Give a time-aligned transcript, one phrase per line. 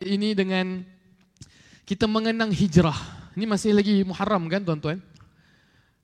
[0.00, 0.80] ini dengan
[1.84, 2.96] kita mengenang hijrah.
[3.36, 4.98] Ini masih lagi Muharram kan tuan-tuan?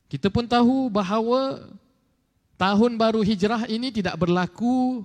[0.07, 1.67] Kita pun tahu bahawa
[2.61, 5.03] tahun baru hijrah ini tidak berlaku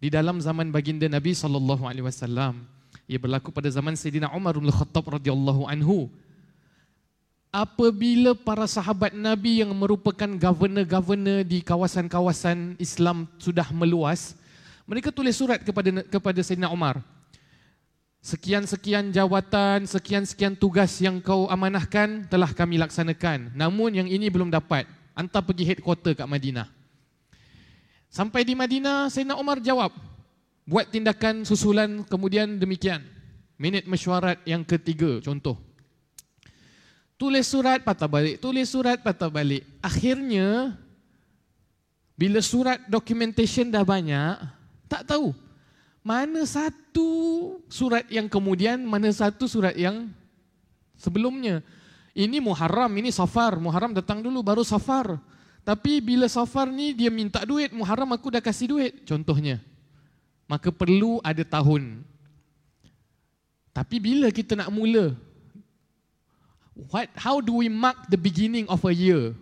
[0.00, 2.64] di dalam zaman baginda Nabi sallallahu alaihi wasallam.
[3.06, 6.10] Ia berlaku pada zaman Sayyidina Umar bin Khattab radhiyallahu anhu.
[7.54, 14.34] Apabila para sahabat Nabi yang merupakan governor-governor di kawasan-kawasan Islam sudah meluas,
[14.84, 17.15] mereka tulis surat kepada kepada Sayyidina Umar
[18.26, 23.54] sekian-sekian jawatan, sekian-sekian tugas yang kau amanahkan telah kami laksanakan.
[23.54, 24.90] Namun yang ini belum dapat.
[25.14, 26.66] Hantar pergi headquarter kat Madinah.
[28.10, 29.94] Sampai di Madinah, Sayyidina Umar jawab.
[30.66, 33.06] Buat tindakan susulan kemudian demikian.
[33.56, 35.56] Minit mesyuarat yang ketiga, contoh.
[37.16, 38.42] Tulis surat, patah balik.
[38.42, 39.64] Tulis surat, patah balik.
[39.80, 40.76] Akhirnya,
[42.18, 44.36] bila surat documentation dah banyak,
[44.90, 45.45] tak tahu
[46.06, 47.10] mana satu
[47.66, 50.06] surat yang kemudian, mana satu surat yang
[50.94, 51.66] sebelumnya.
[52.14, 53.58] Ini Muharram, ini Safar.
[53.58, 55.18] Muharram datang dulu, baru Safar.
[55.66, 59.02] Tapi bila Safar ni dia minta duit, Muharram aku dah kasih duit.
[59.02, 59.58] Contohnya.
[60.46, 62.06] Maka perlu ada tahun.
[63.74, 65.10] Tapi bila kita nak mula,
[66.86, 69.34] what, how do we mark the beginning of a year?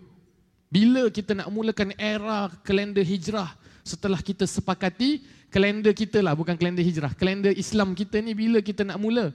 [0.73, 3.53] Bila kita nak mulakan era kalender hijrah
[3.85, 5.21] setelah kita sepakati
[5.55, 7.15] kalender kita lah, bukan kalender hijrah.
[7.15, 9.31] Kalender Islam kita ni bila kita nak mula?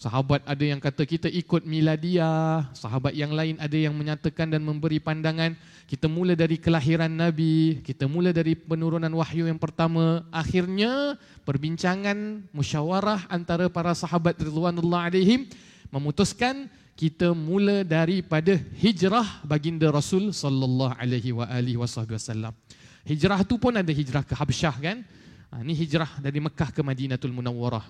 [0.00, 4.98] Sahabat ada yang kata kita ikut miladiah, sahabat yang lain ada yang menyatakan dan memberi
[4.98, 5.54] pandangan
[5.86, 10.26] kita mula dari kelahiran Nabi, kita mula dari penurunan wahyu yang pertama.
[10.32, 15.46] Akhirnya perbincangan musyawarah antara para sahabat Ridwanullah alaihim
[15.94, 16.66] memutuskan
[16.98, 22.56] kita mula daripada hijrah baginda Rasul sallallahu alaihi wa alihi wasallam.
[23.02, 25.02] Hijrah tu pun ada hijrah ke Habsyah kan?
[25.50, 27.82] Ha, ini hijrah dari Mekah ke Madinatul Munawwarah.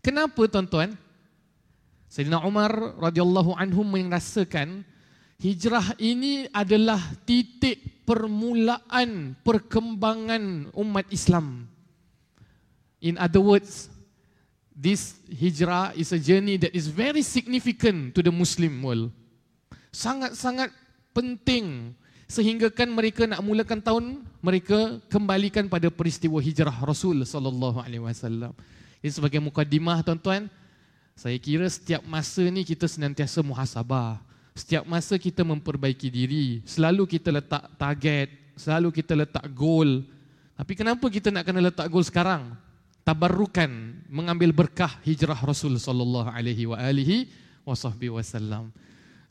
[0.00, 0.96] Kenapa tuan-tuan?
[2.08, 4.86] Sayyidina Umar radhiyallahu anhu merasakan
[5.40, 11.68] hijrah ini adalah titik permulaan perkembangan umat Islam.
[13.04, 13.92] In other words,
[14.72, 19.12] this hijrah is a journey that is very significant to the Muslim world.
[19.92, 20.72] Sangat-sangat
[21.12, 21.94] penting
[22.34, 28.50] sehingga kan mereka nak mulakan tahun mereka kembalikan pada peristiwa hijrah Rasul sallallahu alaihi wasallam.
[28.98, 30.50] Ini sebagai mukadimah tuan-tuan,
[31.14, 34.18] saya kira setiap masa ni kita senantiasa muhasabah.
[34.58, 40.02] Setiap masa kita memperbaiki diri, selalu kita letak target, selalu kita letak goal.
[40.58, 42.54] Tapi kenapa kita nak kena letak goal sekarang?
[43.06, 43.70] Tabarrukan
[44.10, 47.30] mengambil berkah hijrah Rasul sallallahu alaihi wa alihi
[47.62, 48.74] wasallam.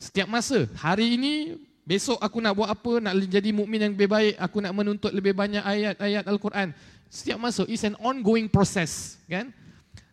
[0.00, 4.34] Setiap masa, hari ini Besok aku nak buat apa, nak jadi mukmin yang lebih baik,
[4.40, 6.72] aku nak menuntut lebih banyak ayat-ayat Al-Quran.
[7.12, 9.20] Setiap masa, it's an ongoing process.
[9.28, 9.52] kan?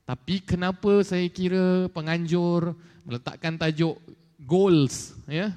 [0.03, 2.75] Tapi kenapa saya kira penganjur
[3.07, 3.95] meletakkan tajuk
[4.43, 5.55] goals, ya?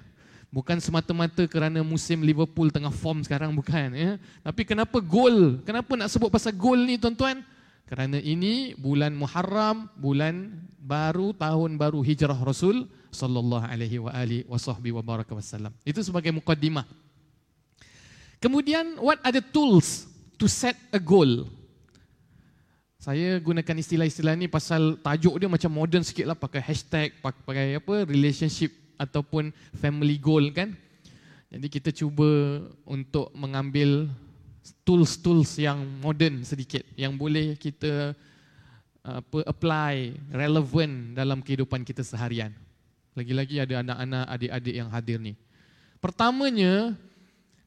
[0.54, 3.91] Bukan semata-mata kerana musim Liverpool tengah form sekarang, bukan.
[3.91, 4.14] ya.
[4.47, 5.58] Tapi kenapa goal?
[5.66, 7.42] Kenapa nak sebut pasal goal ni tuan-tuan?
[7.84, 14.56] Kerana ini bulan Muharram, bulan baru, tahun baru hijrah Rasul sallallahu alaihi wa alihi wa
[14.56, 15.72] sahbihi wa baraka wasallam.
[15.84, 16.89] Itu sebagai mukaddimah.
[18.41, 20.09] Kemudian what are the tools
[20.41, 21.45] to set a goal?
[23.05, 28.09] Saya gunakan istilah-istilah ni pasal tajuk dia macam modern sikit lah pakai hashtag, pakai apa
[28.09, 30.72] relationship ataupun family goal kan.
[31.53, 34.09] Jadi kita cuba untuk mengambil
[34.84, 38.12] tools-tools yang modern sedikit yang boleh kita
[39.05, 42.53] apa apply relevant dalam kehidupan kita seharian.
[43.12, 45.37] Lagi-lagi ada anak-anak, adik-adik yang hadir ni.
[46.00, 46.97] Pertamanya,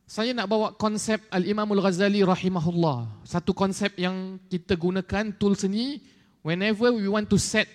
[0.09, 3.05] saya nak bawa konsep Al-Imam Al-Ghazali rahimahullah.
[3.21, 6.01] Satu konsep yang kita gunakan tools ni
[6.41, 7.69] whenever we want to set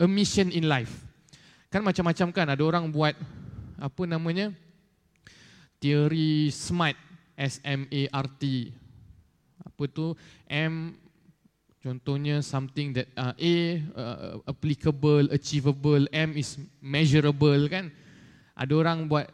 [0.00, 1.04] a mission in life.
[1.68, 3.14] Kan macam-macam kan, ada orang buat
[3.78, 4.54] apa namanya?
[5.82, 6.98] Teori SMART,
[7.42, 8.42] S-M-A-R-T.
[9.66, 10.14] Apa tu?
[10.46, 11.02] M
[11.82, 13.56] Contohnya something that uh, A
[13.98, 17.90] uh, applicable, achievable, M is measurable kan.
[18.54, 19.26] Ada orang buat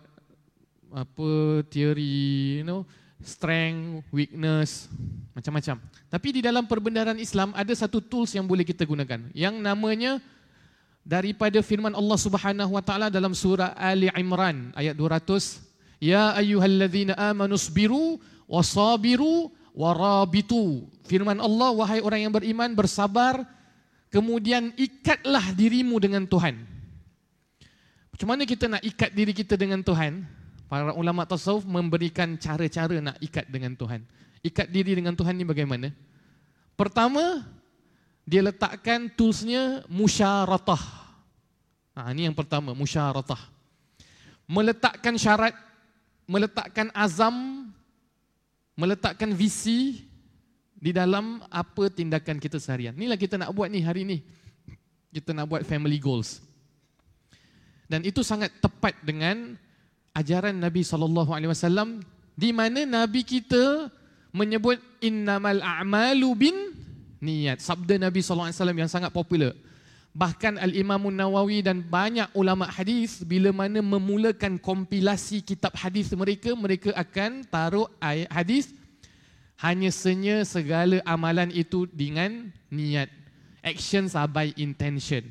[0.89, 2.89] apa teori you know
[3.21, 4.89] strength, weakness,
[5.37, 5.77] macam-macam.
[6.09, 10.17] Tapi di dalam perbendaharaan Islam ada satu tools yang boleh kita gunakan yang namanya
[11.05, 15.68] daripada firman Allah Subhanahu wa taala dalam surah Ali Imran ayat 200
[15.99, 23.43] Ya ayyuhalladzina amanu sabiru wasabiru warabitu firman Allah wahai orang yang beriman bersabar.
[24.09, 26.65] Kemudian ikatlah dirimu dengan Tuhan.
[28.09, 30.25] Macam mana kita nak ikat diri kita dengan Tuhan?
[30.65, 34.01] Para ulama tasawuf memberikan cara-cara nak ikat dengan Tuhan.
[34.41, 35.93] Ikat diri dengan Tuhan ni bagaimana?
[36.73, 37.45] Pertama
[38.29, 40.81] dia letakkan toolsnya musyaratah.
[41.97, 43.41] Ha, ini yang pertama, musyaratah.
[44.45, 45.57] Meletakkan syarat,
[46.29, 47.67] meletakkan azam,
[48.77, 50.05] meletakkan visi
[50.77, 52.95] di dalam apa tindakan kita seharian.
[52.95, 54.21] Inilah kita nak buat ni hari ni.
[55.11, 56.45] Kita nak buat family goals.
[57.89, 59.57] Dan itu sangat tepat dengan
[60.13, 62.05] ajaran Nabi sallallahu alaihi wasallam
[62.37, 63.89] di mana nabi kita
[64.31, 66.57] menyebut innamal a'malu bin
[67.19, 67.59] niat.
[67.59, 69.57] Sabda Nabi SAW yang sangat popular.
[70.19, 76.91] Bahkan Al-Imam Nawawi dan banyak ulama hadis bila mana memulakan kompilasi kitab hadis mereka, mereka
[76.99, 78.75] akan taruh ayat hadis
[79.63, 83.07] hanya senya segala amalan itu dengan niat.
[83.63, 85.23] Actions are by intention.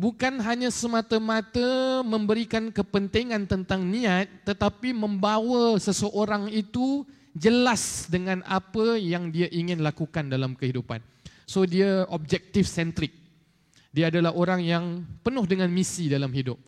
[0.00, 7.04] Bukan hanya semata-mata memberikan kepentingan tentang niat, tetapi membawa seseorang itu
[7.36, 11.04] jelas dengan apa yang dia ingin lakukan dalam kehidupan.
[11.44, 13.19] So dia objektif centric.
[13.90, 16.58] Dia adalah orang yang penuh dengan misi dalam hidup.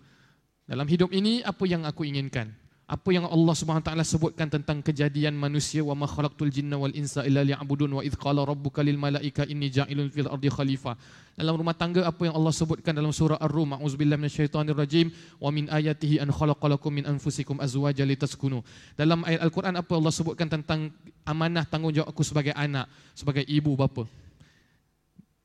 [0.66, 2.50] Dalam hidup ini apa yang aku inginkan?
[2.92, 7.24] apa yang Allah Subhanahu taala sebutkan tentang kejadian manusia wa ma khalaqtul jinna wal insa
[7.24, 10.92] illa liya'budun wa idh qala rabbuka lil malaika inni ja'ilun fil ardi khalifah
[11.32, 15.08] dalam rumah tangga apa yang Allah sebutkan dalam surah ar-rum a'udzubillahi minasyaitonir rajim
[15.40, 18.60] wa min ayatihi an khalaqalakum min anfusikum azwajan litaskunu
[18.92, 20.92] dalam ayat al-Quran apa Allah sebutkan tentang
[21.24, 24.04] amanah tanggungjawab aku sebagai anak sebagai ibu bapa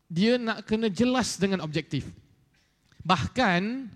[0.07, 2.07] dia nak kena jelas dengan objektif
[3.03, 3.91] bahkan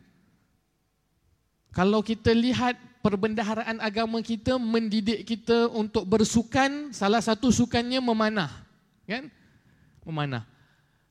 [1.71, 8.51] kalau kita lihat perbendaharaan agama kita mendidik kita untuk bersukan, salah satu sukannya memanah.
[9.07, 9.31] Kan?
[10.05, 10.43] Memanah.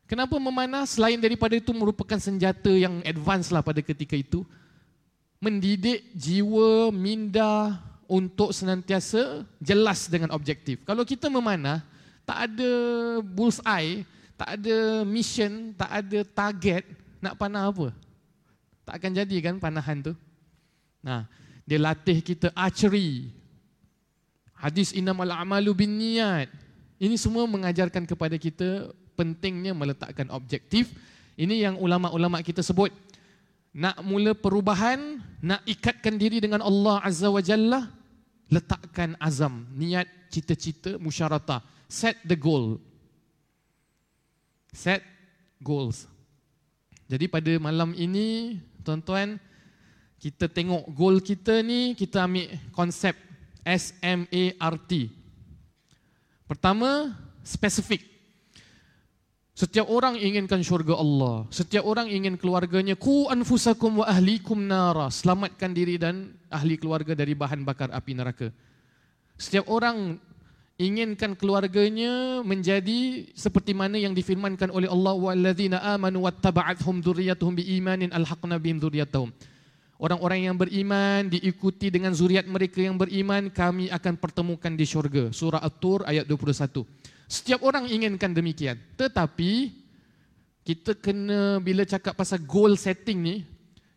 [0.05, 0.87] Kenapa memanah?
[0.87, 4.45] Selain daripada itu merupakan senjata yang advance lah pada ketika itu.
[5.41, 10.83] Mendidik jiwa, minda untuk senantiasa jelas dengan objektif.
[10.85, 11.81] Kalau kita memanah,
[12.29, 12.73] tak ada
[13.25, 14.05] bullseye,
[14.41, 16.89] tak ada mission, tak ada target,
[17.21, 17.93] nak panah apa?
[18.89, 20.13] Tak akan jadi kan panahan tu.
[21.05, 21.29] Nah,
[21.69, 23.29] dia latih kita archery.
[24.57, 26.49] Hadis innamal a'malu bin niat.
[26.97, 30.89] Ini semua mengajarkan kepada kita pentingnya meletakkan objektif.
[31.37, 32.89] Ini yang ulama-ulama kita sebut.
[33.77, 37.93] Nak mula perubahan, nak ikatkan diri dengan Allah Azza wa Jalla,
[38.49, 41.61] letakkan azam, niat, cita-cita, musyaratah.
[41.93, 42.81] Set the goal.
[44.71, 45.03] Set
[45.63, 46.07] goals.
[47.11, 49.37] Jadi pada malam ini, tuan-tuan,
[50.23, 53.19] kita tengok goal kita ni, kita ambil konsep
[53.67, 54.93] S-M-A-R-T.
[56.47, 58.11] Pertama, spesifik.
[59.61, 61.45] Setiap orang inginkan syurga Allah.
[61.53, 62.97] Setiap orang ingin keluarganya.
[62.97, 65.13] Ku anfusakum wa ahlikum nara.
[65.13, 68.49] Selamatkan diri dan ahli keluarga dari bahan bakar api neraka.
[69.37, 70.17] Setiap orang
[70.81, 78.57] inginkan keluarganya menjadi seperti mana yang difirmankan oleh Allah walladzina amanu wattaba'athum dzurriyyatuhum biimanin alhaqna
[78.57, 79.29] bihim dzurriyyatahum.
[80.01, 85.29] Orang-orang yang beriman diikuti dengan zuriat mereka yang beriman kami akan pertemukan di syurga.
[85.29, 86.89] Surah At-Tur ayat 21.
[87.29, 88.81] Setiap orang inginkan demikian.
[88.97, 89.77] Tetapi
[90.65, 93.37] kita kena bila cakap pasal goal setting ni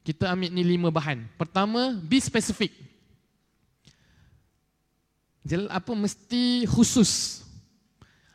[0.04, 1.24] kita ambil ni lima bahan.
[1.40, 2.76] Pertama, be specific.
[5.70, 7.44] Apa mesti khusus.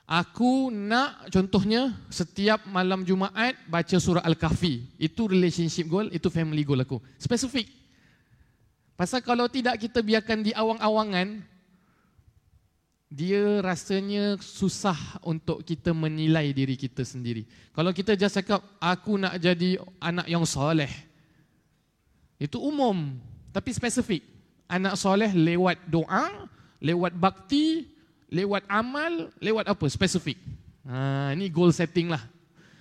[0.09, 4.97] Aku nak contohnya setiap malam Jumaat baca surah Al-Kahfi.
[4.97, 6.97] Itu relationship goal, itu family goal aku.
[7.21, 7.69] Spesifik.
[8.97, 11.45] Pasal kalau tidak kita biarkan di awang-awangan,
[13.09, 17.49] dia rasanya susah untuk kita menilai diri kita sendiri.
[17.73, 20.93] Kalau kita just cakap, aku nak jadi anak yang soleh.
[22.37, 23.17] Itu umum,
[23.53, 24.25] tapi spesifik.
[24.69, 26.49] Anak soleh lewat doa,
[26.79, 27.87] lewat bakti,
[28.31, 29.85] lewat amal, lewat apa?
[29.91, 30.39] Spesifik.
[30.89, 32.23] Ha, ini goal setting lah.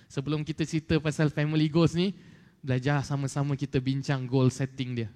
[0.08, 2.16] Sebelum kita cerita pasal family goals ni,
[2.64, 5.08] belajar sama-sama kita bincang goal setting dia.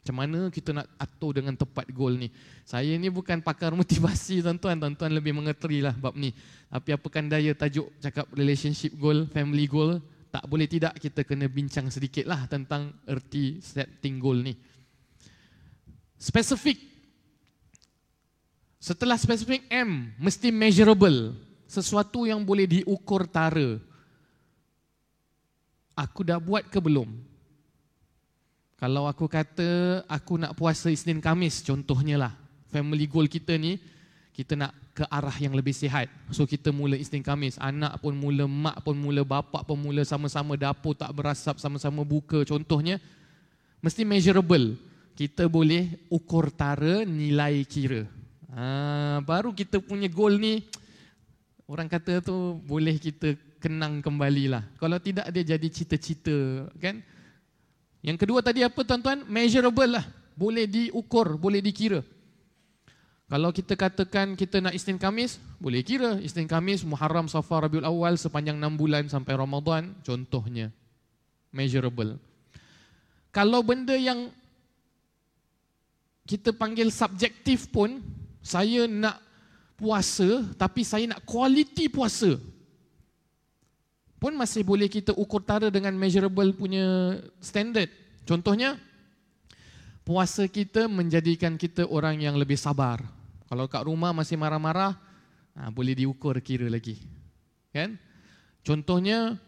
[0.00, 2.32] Macam mana kita nak atur dengan tepat goal ni.
[2.64, 6.32] Saya ni bukan pakar motivasi tuan-tuan, tuan-tuan lebih mengerti lah bab ni.
[6.72, 10.00] Tapi apakan daya tajuk cakap relationship goal, family goal,
[10.32, 14.56] tak boleh tidak kita kena bincang sedikit lah tentang erti setting goal ni.
[16.16, 16.89] Spesifik
[18.80, 21.36] Setelah spesifik M, mesti measurable.
[21.68, 23.76] Sesuatu yang boleh diukur tara.
[25.92, 27.12] Aku dah buat ke belum?
[28.80, 32.32] Kalau aku kata aku nak puasa Isnin Kamis, contohnya lah.
[32.72, 33.76] Family goal kita ni,
[34.32, 36.08] kita nak ke arah yang lebih sihat.
[36.32, 37.60] So kita mula Isnin Kamis.
[37.60, 42.40] Anak pun mula, mak pun mula, bapak pun mula sama-sama dapur tak berasap, sama-sama buka.
[42.48, 42.96] Contohnya,
[43.84, 44.80] mesti measurable.
[45.12, 48.08] Kita boleh ukur tara nilai kira.
[48.50, 50.66] Ha, baru kita punya goal ni
[51.70, 54.66] orang kata tu boleh kita kenang kembalilah.
[54.80, 56.98] Kalau tidak dia jadi cita-cita kan.
[58.00, 59.22] Yang kedua tadi apa tuan-tuan?
[59.28, 60.04] Measurable lah.
[60.34, 62.00] Boleh diukur, boleh dikira.
[63.30, 68.18] Kalau kita katakan kita nak Isnin Kamis, boleh kira Isnin Kamis, Muharram, Safar, Rabiul Awal
[68.18, 70.74] sepanjang 6 bulan sampai Ramadan, contohnya.
[71.54, 72.18] Measurable.
[73.30, 74.34] Kalau benda yang
[76.26, 78.02] kita panggil subjektif pun,
[78.40, 79.20] saya nak
[79.76, 82.36] puasa tapi saya nak quality puasa.
[84.20, 87.88] Pun masih boleh kita ukur tara dengan measurable punya standard.
[88.28, 88.76] Contohnya,
[90.04, 93.00] puasa kita menjadikan kita orang yang lebih sabar.
[93.48, 94.92] Kalau kat rumah masih marah-marah,
[95.56, 97.00] ha, boleh diukur kira lagi.
[97.72, 97.96] Kan?
[98.60, 99.40] Contohnya,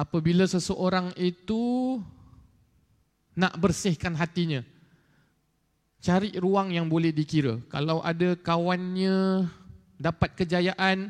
[0.00, 2.00] apabila seseorang itu
[3.36, 4.64] nak bersihkan hatinya,
[6.04, 7.56] cari ruang yang boleh dikira.
[7.72, 9.48] Kalau ada kawannya
[9.96, 11.08] dapat kejayaan,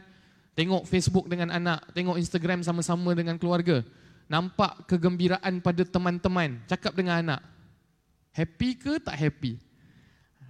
[0.54, 3.82] tengok Facebook dengan anak, tengok Instagram sama-sama dengan keluarga,
[4.30, 7.40] nampak kegembiraan pada teman-teman, cakap dengan anak,
[8.30, 9.58] happy ke tak happy?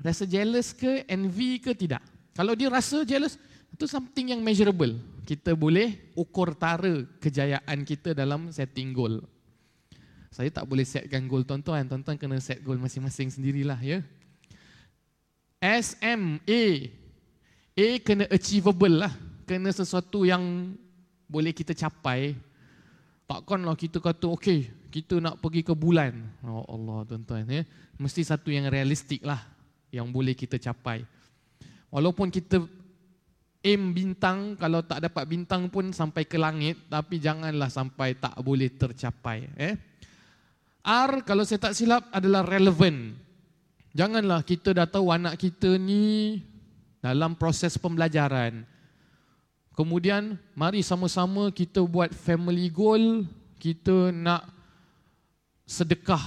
[0.04, 2.04] Rasa jealous ke, envy ke tidak?
[2.36, 3.40] Kalau dia rasa jealous,
[3.72, 4.92] itu something yang measurable.
[5.24, 9.24] Kita boleh ukur tara kejayaan kita dalam setting goal.
[10.28, 11.86] Saya tak boleh setkan goal tuan-tuan.
[11.88, 14.04] Tuan-tuan kena set goal masing-masing sendirilah ya.
[15.64, 16.64] S, M, A.
[17.72, 19.12] A kena achievable lah.
[19.48, 20.76] Kena sesuatu yang
[21.24, 22.36] boleh kita capai.
[23.24, 26.12] Takkanlah kita kata, okay, kita nak pergi ke bulan.
[26.44, 27.64] Oh Allah tuan-tuan ya.
[27.96, 29.40] Mesti satu yang realistik lah
[29.88, 31.00] yang boleh kita capai.
[31.88, 32.60] Walaupun kita
[33.64, 38.68] aim bintang, kalau tak dapat bintang pun sampai ke langit, tapi janganlah sampai tak boleh
[38.68, 39.48] tercapai.
[39.56, 39.74] Eh?
[40.84, 43.23] R, kalau saya tak silap, adalah relevant.
[43.94, 46.42] Janganlah kita dah tahu anak kita ni
[46.98, 48.66] dalam proses pembelajaran.
[49.78, 53.22] Kemudian, mari sama-sama kita buat family goal,
[53.62, 54.50] kita nak
[55.62, 56.22] sedekah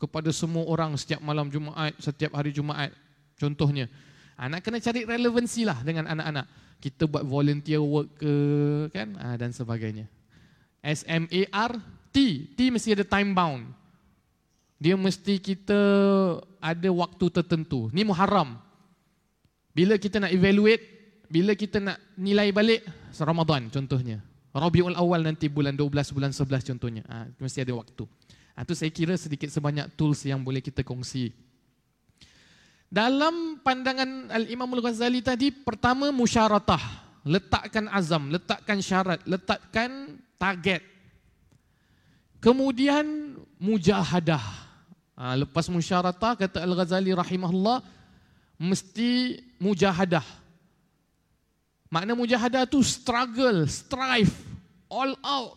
[0.00, 2.92] kepada semua orang setiap malam Jumaat, setiap hari Jumaat.
[3.36, 3.88] Contohnya,
[4.36, 6.46] anak kena cari relevansi lah dengan anak-anak.
[6.80, 8.34] Kita buat volunteer work ke,
[8.92, 10.08] kan, ha, dan sebagainya.
[10.84, 11.72] S-M-A-R,
[12.12, 12.16] T.
[12.52, 13.64] T mesti ada time bound.
[14.84, 15.80] Dia mesti kita
[16.60, 17.88] ada waktu tertentu.
[17.88, 18.60] Ni muharram.
[19.72, 20.84] Bila kita nak evaluate,
[21.32, 22.84] bila kita nak nilai balik,
[23.16, 24.20] Ramadan contohnya.
[24.52, 27.02] Rabiul Awal nanti bulan 12, bulan 11 contohnya.
[27.08, 28.04] Ha, mesti ada waktu.
[28.60, 31.32] Itu ha, saya kira sedikit sebanyak tools yang boleh kita kongsi.
[32.92, 37.02] Dalam pandangan Al-Imam Al-Ghazali tadi, pertama musyaratah.
[37.24, 40.84] Letakkan azam, letakkan syarat, letakkan target.
[42.38, 44.63] Kemudian mujahadah.
[45.14, 47.82] Ha, lepas musyaratah, kata Al-Ghazali rahimahullah,
[48.58, 50.26] mesti mujahadah.
[51.86, 54.34] Makna mujahadah tu struggle, strive,
[54.90, 55.54] all out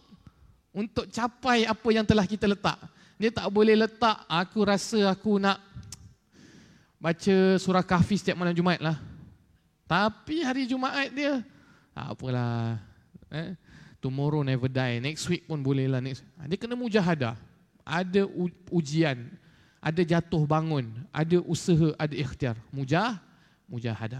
[0.69, 2.77] untuk capai apa yang telah kita letak.
[3.17, 5.57] Dia tak boleh letak, aku rasa aku nak
[7.01, 9.01] baca surah kahfi setiap malam Jumaat lah.
[9.89, 11.41] Tapi hari Jumaat dia,
[11.97, 12.77] ah, apalah.
[13.33, 13.57] Eh?
[13.97, 15.01] Tomorrow never die.
[15.01, 15.97] Next week pun boleh lah.
[15.97, 16.21] Next.
[16.37, 17.33] Ah, dia kena mujahadah.
[17.81, 18.29] Ada
[18.69, 19.25] ujian.
[19.87, 20.83] Ada jatuh bangun.
[21.15, 22.59] Ada usaha, ada ikhtiar.
[22.75, 23.23] Mujah,
[23.71, 24.19] mujahadah.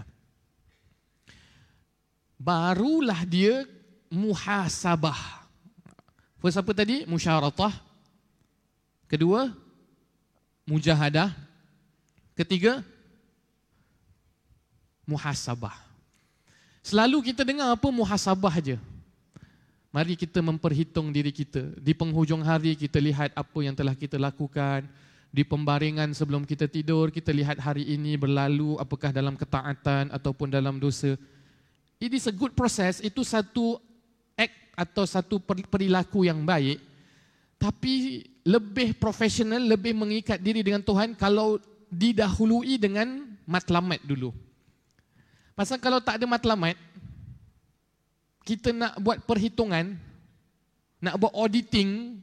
[2.40, 3.68] Barulah dia
[4.08, 5.44] muhasabah.
[6.40, 7.04] First apa tadi?
[7.04, 7.76] Musyaratah.
[9.12, 9.52] Kedua,
[10.64, 11.36] mujahadah.
[12.32, 12.80] Ketiga,
[15.04, 15.76] muhasabah.
[16.80, 18.80] Selalu kita dengar apa muhasabah aja.
[19.92, 21.76] Mari kita memperhitung diri kita.
[21.76, 24.88] Di penghujung hari kita lihat apa yang telah kita lakukan.
[25.28, 30.80] Di pembaringan sebelum kita tidur, kita lihat hari ini berlalu apakah dalam ketaatan ataupun dalam
[30.80, 31.14] dosa.
[32.00, 33.04] It is a good process.
[33.04, 33.76] Itu satu
[34.78, 36.78] atau satu perilaku yang baik
[37.58, 41.58] tapi lebih profesional lebih mengikat diri dengan Tuhan kalau
[41.90, 44.30] didahului dengan matlamat dulu
[45.58, 46.78] pasal kalau tak ada matlamat
[48.46, 49.98] kita nak buat perhitungan
[51.02, 52.22] nak buat auditing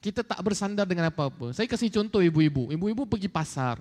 [0.00, 3.80] kita tak bersandar dengan apa-apa saya kasih contoh ibu-ibu ibu-ibu pergi pasar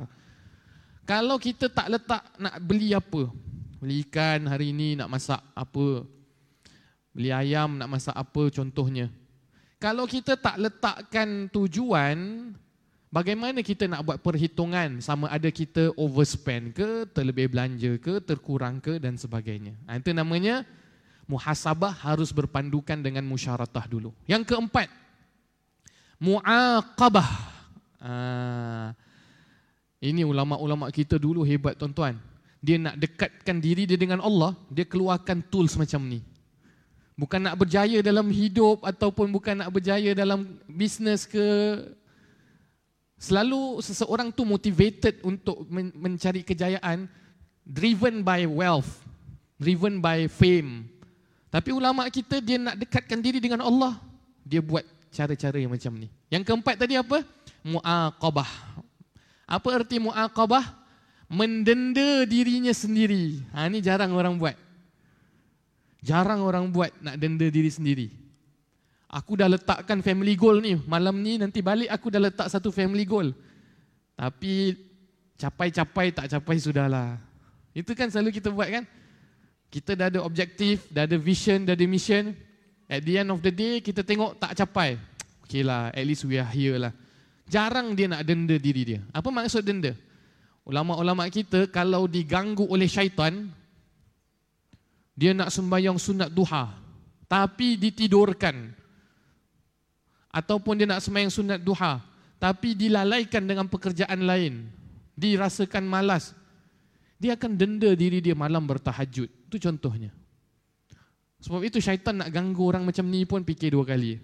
[1.07, 3.31] kalau kita tak letak nak beli apa
[3.79, 6.05] beli ikan hari ini nak masak apa
[7.19, 9.09] Beli ayam nak masak apa contohnya.
[9.79, 12.51] Kalau kita tak letakkan tujuan,
[13.09, 18.99] bagaimana kita nak buat perhitungan sama ada kita overspend ke, terlebih belanja ke, terkurang ke
[19.03, 19.75] dan sebagainya.
[19.95, 20.67] Itu namanya
[21.27, 24.11] muhasabah harus berpandukan dengan musyaratah dulu.
[24.27, 24.91] Yang keempat,
[26.19, 27.29] muaqabah.
[27.99, 28.11] Ha,
[29.99, 32.19] ini ulama-ulama kita dulu hebat tuan-tuan.
[32.59, 36.19] Dia nak dekatkan diri dia dengan Allah, dia keluarkan tools macam ni
[37.19, 41.43] Bukan nak berjaya dalam hidup ataupun bukan nak berjaya dalam bisnes ke.
[43.19, 45.67] Selalu seseorang tu motivated untuk
[45.99, 47.11] mencari kejayaan
[47.67, 49.03] driven by wealth,
[49.59, 50.87] driven by fame.
[51.51, 53.99] Tapi ulama kita dia nak dekatkan diri dengan Allah,
[54.47, 56.07] dia buat cara-cara yang macam ni.
[56.29, 57.25] Yang keempat tadi apa?
[57.65, 58.49] Muaqabah.
[59.49, 60.65] Apa erti muaqabah?
[61.29, 63.41] Mendenda dirinya sendiri.
[63.53, 64.57] Ha ni jarang orang buat.
[66.01, 68.07] Jarang orang buat nak denda diri sendiri.
[69.09, 70.77] Aku dah letakkan family goal ni.
[70.85, 73.33] Malam ni nanti balik aku dah letak satu family goal.
[74.13, 74.77] Tapi
[75.37, 77.17] capai-capai tak capai sudahlah.
[77.73, 78.85] Itu kan selalu kita buat kan?
[79.69, 82.33] Kita dah ada objektif, dah ada vision, dah ada mission.
[82.89, 84.97] At the end of the day kita tengok tak capai.
[85.45, 86.93] Okay lah, at least we are here lah.
[87.45, 88.99] Jarang dia nak denda diri dia.
[89.13, 89.93] Apa maksud denda?
[90.65, 93.49] Ulama-ulama kita kalau diganggu oleh syaitan,
[95.19, 96.71] dia nak sembahyang sunat duha
[97.27, 98.71] tapi ditidurkan
[100.31, 101.99] ataupun dia nak sembahyang sunat duha
[102.39, 104.71] tapi dilalaikan dengan pekerjaan lain
[105.19, 106.31] dirasakan malas
[107.19, 110.15] dia akan denda diri dia malam bertahajud itu contohnya
[111.39, 114.19] sebab itu syaitan nak ganggu orang macam ni pun fikir dua kali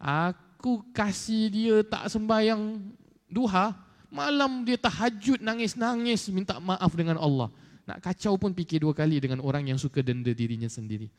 [0.00, 2.80] aku kasih dia tak sembahyang
[3.28, 3.76] duha
[4.08, 7.52] malam dia tahajud nangis-nangis minta maaf dengan Allah
[7.84, 11.12] nak kacau pun fikir dua kali dengan orang yang suka denda dirinya sendiri.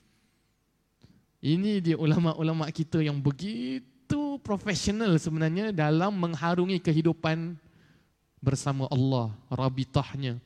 [1.45, 7.53] Ini dia ulama-ulama kita yang begitu profesional sebenarnya dalam mengharungi kehidupan
[8.41, 10.41] bersama Allah, rabitahnya.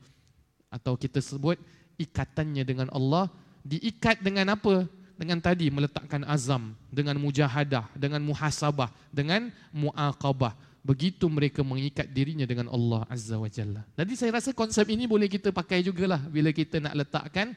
[0.68, 1.56] Atau kita sebut
[1.96, 3.32] ikatannya dengan Allah.
[3.70, 4.90] Diikat dengan apa?
[5.14, 12.72] Dengan tadi meletakkan azam, dengan mujahadah, dengan muhasabah, dengan muaqabah begitu mereka mengikat dirinya dengan
[12.72, 13.84] Allah Azza wa Jalla.
[13.94, 17.52] Jadi saya rasa konsep ini boleh kita pakai jugalah bila kita nak letakkan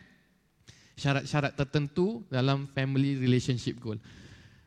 [1.00, 3.98] syarat-syarat tertentu dalam family relationship goal.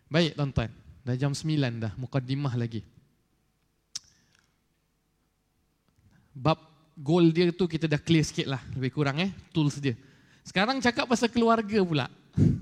[0.09, 0.71] Baik tuan-tuan,
[1.05, 2.83] dah jam 9 dah, mukaddimah lagi.
[6.37, 6.59] Bab
[6.97, 9.97] goal dia tu kita dah clear sikit lah, lebih kurang eh, tools dia.
[10.47, 12.07] Sekarang cakap pasal keluarga pula.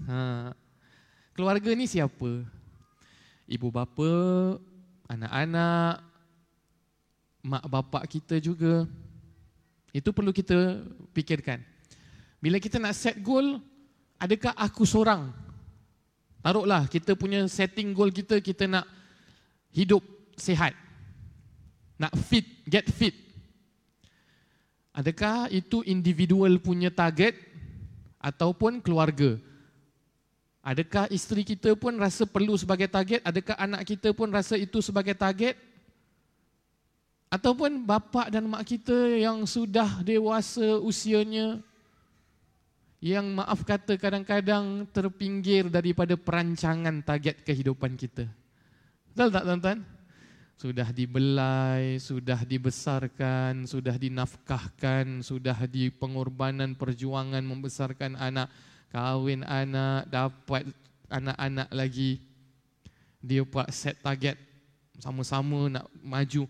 [0.09, 0.57] Ha.
[1.37, 2.41] Keluarga ni siapa?
[3.45, 4.13] Ibu bapa,
[5.05, 6.01] anak-anak,
[7.45, 8.89] mak bapak kita juga.
[9.93, 10.81] Itu perlu kita
[11.13, 11.61] fikirkan.
[12.41, 13.61] Bila kita nak set goal,
[14.17, 15.29] adakah aku seorang?
[16.41, 18.89] Taruhlah kita punya setting goal kita, kita nak
[19.77, 20.01] hidup
[20.41, 20.73] sehat.
[22.01, 23.13] Nak fit, get fit.
[24.97, 27.54] Adakah itu individual punya target
[28.25, 29.37] ataupun keluarga?
[30.65, 33.21] Adakah isteri kita pun rasa perlu sebagai target?
[33.21, 35.61] Adakah anak kita pun rasa itu sebagai target?
[37.29, 41.61] Ataupun bapa dan mak kita yang sudah dewasa usianya
[43.05, 48.25] yang maaf kata kadang-kadang terpinggir daripada perancangan target kehidupan kita.
[49.13, 49.79] Betul tak tuan-tuan?
[50.55, 58.49] Sudah dibelai, sudah dibesarkan, sudah dinafkahkan, sudah di pengorbanan perjuangan membesarkan anak
[58.95, 60.71] kahwin anak, dapat
[61.11, 62.23] anak-anak lagi.
[63.19, 64.39] Dia buat set target
[65.03, 66.47] sama-sama nak maju.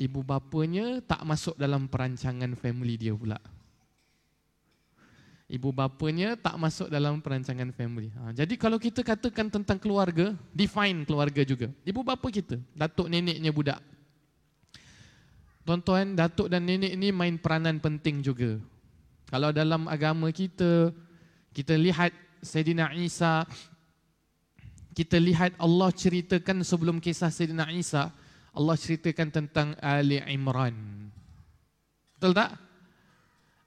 [0.00, 3.36] Ibu bapanya tak masuk dalam perancangan family dia pula.
[5.50, 8.14] Ibu bapanya tak masuk dalam perancangan family.
[8.14, 11.74] Ha, jadi kalau kita katakan tentang keluarga, define keluarga juga.
[11.82, 13.82] Ibu bapa kita, datuk neneknya budak.
[15.66, 18.62] Tuan-tuan, datuk dan nenek ini main peranan penting juga.
[19.26, 20.94] Kalau dalam agama kita,
[21.50, 23.44] kita lihat Sayyidina Isa
[24.96, 28.08] kita lihat Allah ceritakan sebelum kisah Sayyidina Isa
[28.50, 30.74] Allah ceritakan tentang Ali Imran
[32.16, 32.56] betul tak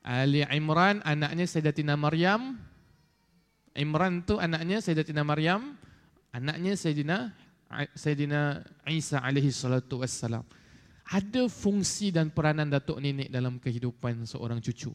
[0.03, 2.59] Ali Imran anaknya Sayyidatina Maryam.
[3.71, 5.79] Imran tu anaknya Sayyidatina Maryam.
[6.35, 7.31] Anaknya Sayyidina
[7.95, 8.61] Sayyidina
[8.91, 10.43] Isa alaihi salatu wassalam.
[11.07, 14.91] Ada fungsi dan peranan datuk nenek dalam kehidupan seorang cucu.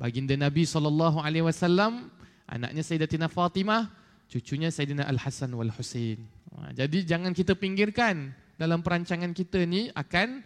[0.00, 2.08] Baginda Nabi sallallahu alaihi wasallam
[2.48, 3.92] anaknya Sayyidatina Fatimah,
[4.26, 6.24] cucunya Sayyidina Al-Hasan wal Husain.
[6.56, 10.42] Ha, jadi jangan kita pinggirkan dalam perancangan kita ni akan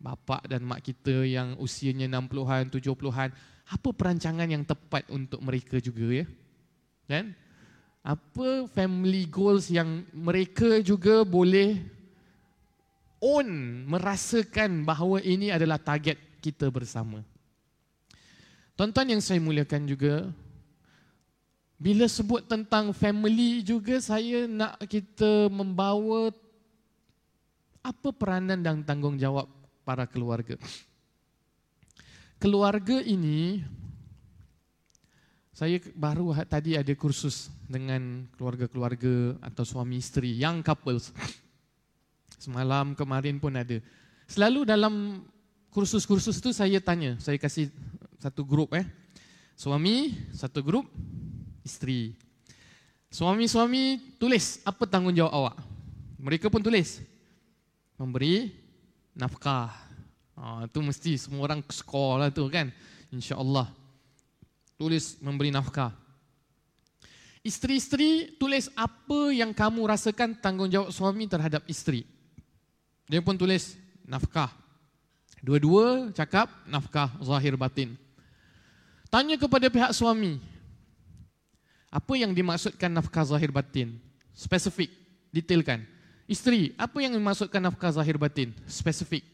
[0.00, 3.30] bapa dan mak kita yang usianya 60-an, 70-an,
[3.70, 6.26] apa perancangan yang tepat untuk mereka juga ya?
[7.04, 7.36] Kan?
[8.00, 11.84] Apa family goals yang mereka juga boleh
[13.20, 13.48] own,
[13.84, 17.20] merasakan bahawa ini adalah target kita bersama.
[18.72, 20.32] Tonton yang saya muliakan juga,
[21.76, 26.32] bila sebut tentang family juga saya nak kita membawa
[27.84, 29.59] apa peranan dan tanggungjawab
[29.90, 30.54] para keluarga.
[32.38, 33.66] Keluarga ini
[35.50, 41.12] Saya baru ha- tadi ada kursus dengan keluarga-keluarga atau suami isteri, young couples.
[42.40, 43.76] Semalam kemarin pun ada.
[44.24, 45.20] Selalu dalam
[45.68, 47.68] kursus-kursus tu saya tanya, saya kasih
[48.16, 48.88] satu grup eh.
[49.52, 50.88] Suami, satu grup,
[51.60, 52.16] isteri.
[53.12, 55.60] Suami-suami tulis apa tanggungjawab awak.
[56.16, 57.04] Mereka pun tulis.
[58.00, 58.48] Memberi
[59.14, 59.72] nafkah.
[60.36, 62.72] Ha, tu mesti semua orang skor lah tu kan.
[63.12, 63.68] InsyaAllah.
[64.80, 65.92] Tulis memberi nafkah.
[67.40, 72.04] Isteri-isteri tulis apa yang kamu rasakan tanggungjawab suami terhadap isteri.
[73.08, 74.52] Dia pun tulis nafkah.
[75.40, 77.96] Dua-dua cakap nafkah zahir batin.
[79.08, 80.38] Tanya kepada pihak suami.
[81.90, 83.98] Apa yang dimaksudkan nafkah zahir batin?
[84.36, 84.92] Spesifik,
[85.34, 85.82] detailkan.
[86.30, 88.54] Isteri, apa yang dimaksudkan nafkah zahir batin?
[88.70, 89.26] Spesifik.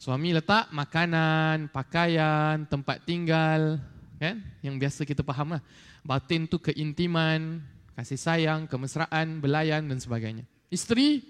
[0.00, 3.76] Suami letak makanan, pakaian, tempat tinggal,
[4.16, 4.40] kan?
[4.64, 5.62] Yang biasa kita faham lah.
[6.00, 7.60] Batin tu keintiman,
[7.92, 10.48] kasih sayang, kemesraan, belayan dan sebagainya.
[10.72, 11.20] Isteri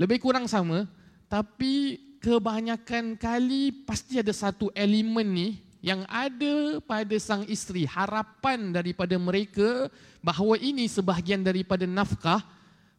[0.00, 0.88] lebih kurang sama,
[1.28, 5.48] tapi kebanyakan kali pasti ada satu elemen ni
[5.84, 9.92] yang ada pada sang isteri harapan daripada mereka
[10.24, 12.40] bahawa ini sebahagian daripada nafkah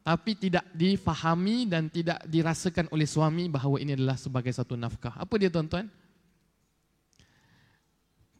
[0.03, 5.15] tapi tidak difahami dan tidak dirasakan oleh suami bahawa ini adalah sebagai satu nafkah.
[5.15, 5.87] Apa dia tuan-tuan?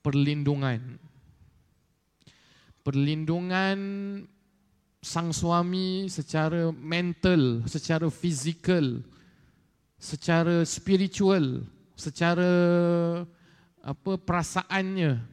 [0.04, 1.00] Perlindungan.
[2.84, 3.80] Perlindungan
[5.00, 9.00] sang suami secara mental, secara fizikal,
[9.96, 11.64] secara spiritual,
[11.96, 12.52] secara
[13.80, 15.33] apa perasaannya.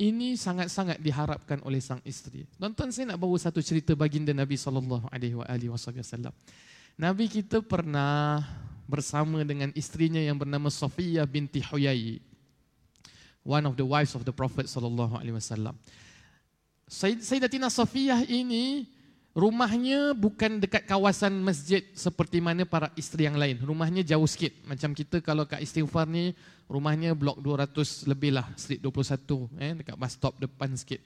[0.00, 2.48] Ini sangat-sangat diharapkan oleh sang isteri.
[2.58, 6.32] Tonton saya nak bawa satu cerita baginda Nabi sallallahu alaihi wasallam.
[6.98, 8.42] Nabi kita pernah
[8.84, 12.20] bersama dengan istrinya yang bernama Safiyah binti Huyai.
[13.42, 15.78] One of the wives of the Prophet sallallahu alaihi wasallam.
[16.92, 18.84] Sayyidatina Safiyah ini
[19.32, 23.56] Rumahnya bukan dekat kawasan masjid seperti mana para isteri yang lain.
[23.64, 24.52] Rumahnya jauh sikit.
[24.68, 26.36] Macam kita kalau kat istighfar ni,
[26.68, 31.00] rumahnya blok 200 lebih lah, street 21, eh, dekat bus stop depan sikit.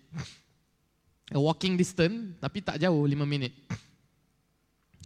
[1.30, 3.54] A walking distance, tapi tak jauh, 5 minit.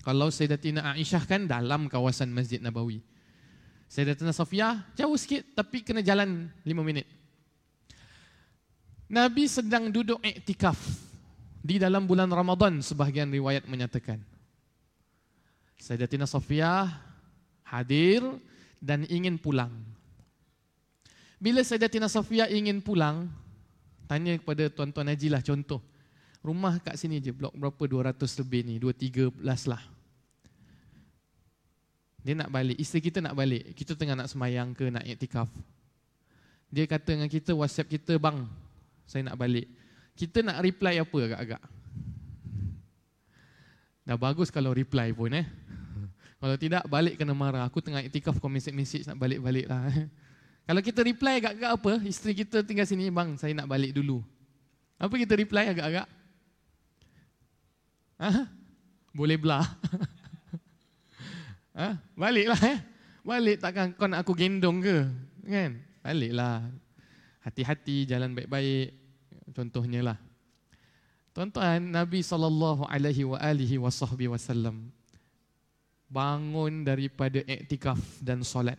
[0.00, 3.04] Kalau Sayyidatina Aisyah kan dalam kawasan Masjid Nabawi.
[3.84, 7.04] Sayyidatina Sofia jauh sikit, tapi kena jalan 5 minit.
[9.12, 11.09] Nabi sedang duduk iktikaf
[11.60, 14.20] di dalam bulan Ramadan sebahagian riwayat menyatakan.
[15.80, 16.88] Sayyidatina Safiyah
[17.64, 18.24] hadir
[18.80, 19.72] dan ingin pulang.
[21.40, 23.28] Bila Sayyidatina Safiyah ingin pulang,
[24.08, 25.80] tanya kepada tuan-tuan Haji lah contoh.
[26.40, 29.80] Rumah kat sini je, blok berapa 200 lebih ni, 213 lah.
[32.20, 33.72] Dia nak balik, isteri kita nak balik.
[33.76, 35.48] Kita tengah nak semayang ke, nak iktikaf.
[36.72, 38.44] Dia kata dengan kita, WhatsApp kita, bang,
[39.04, 39.79] saya nak balik
[40.20, 41.62] kita nak reply apa agak-agak?
[44.04, 45.48] Dah bagus kalau reply pun eh.
[46.36, 47.64] Kalau tidak balik kena marah.
[47.64, 49.88] Aku tengah iktikaf kau message-message nak balik-balik lah.
[50.68, 51.92] Kalau kita reply agak-agak apa?
[52.04, 54.20] Isteri kita tinggal sini, bang saya nak balik dulu.
[55.00, 56.04] Apa kita reply agak-agak?
[58.20, 58.44] Ha?
[59.16, 59.64] Boleh belah.
[61.80, 61.96] ha?
[62.12, 62.78] Baliklah eh.
[63.24, 64.96] Balik takkan kau nak aku gendong ke?
[65.48, 65.80] Kan?
[66.04, 66.68] Baliklah.
[67.40, 68.99] Hati-hati, jalan baik-baik
[69.54, 70.18] contohnya lah.
[71.30, 74.90] Tuan-tuan, Nabi sallallahu alaihi wa alihi wasallam
[76.10, 78.76] bangun daripada iktikaf dan solat.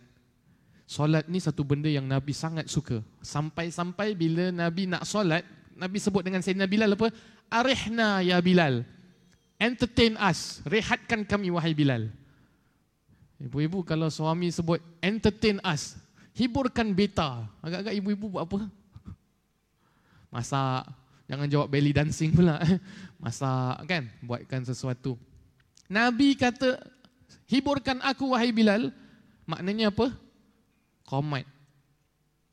[0.84, 3.00] Solat ni satu benda yang Nabi sangat suka.
[3.24, 5.48] Sampai-sampai bila Nabi nak solat,
[5.80, 7.08] Nabi sebut dengan Sayyidina Bilal apa?
[7.48, 8.84] Arihna ya Bilal.
[9.56, 10.60] Entertain us.
[10.68, 12.12] Rehatkan kami wahai Bilal.
[13.40, 15.96] Ibu-ibu kalau suami sebut entertain us,
[16.36, 17.48] hiburkan beta.
[17.64, 18.60] Agak-agak ibu-ibu buat apa?
[20.32, 20.88] Masak.
[21.30, 22.60] Jangan jawab belly dancing pula.
[23.24, 24.04] Masak kan?
[24.20, 25.16] Buatkan sesuatu.
[25.88, 26.76] Nabi kata
[27.48, 28.92] hiburkan aku wahai bilal.
[29.48, 30.12] Maknanya apa?
[31.08, 31.48] Qomat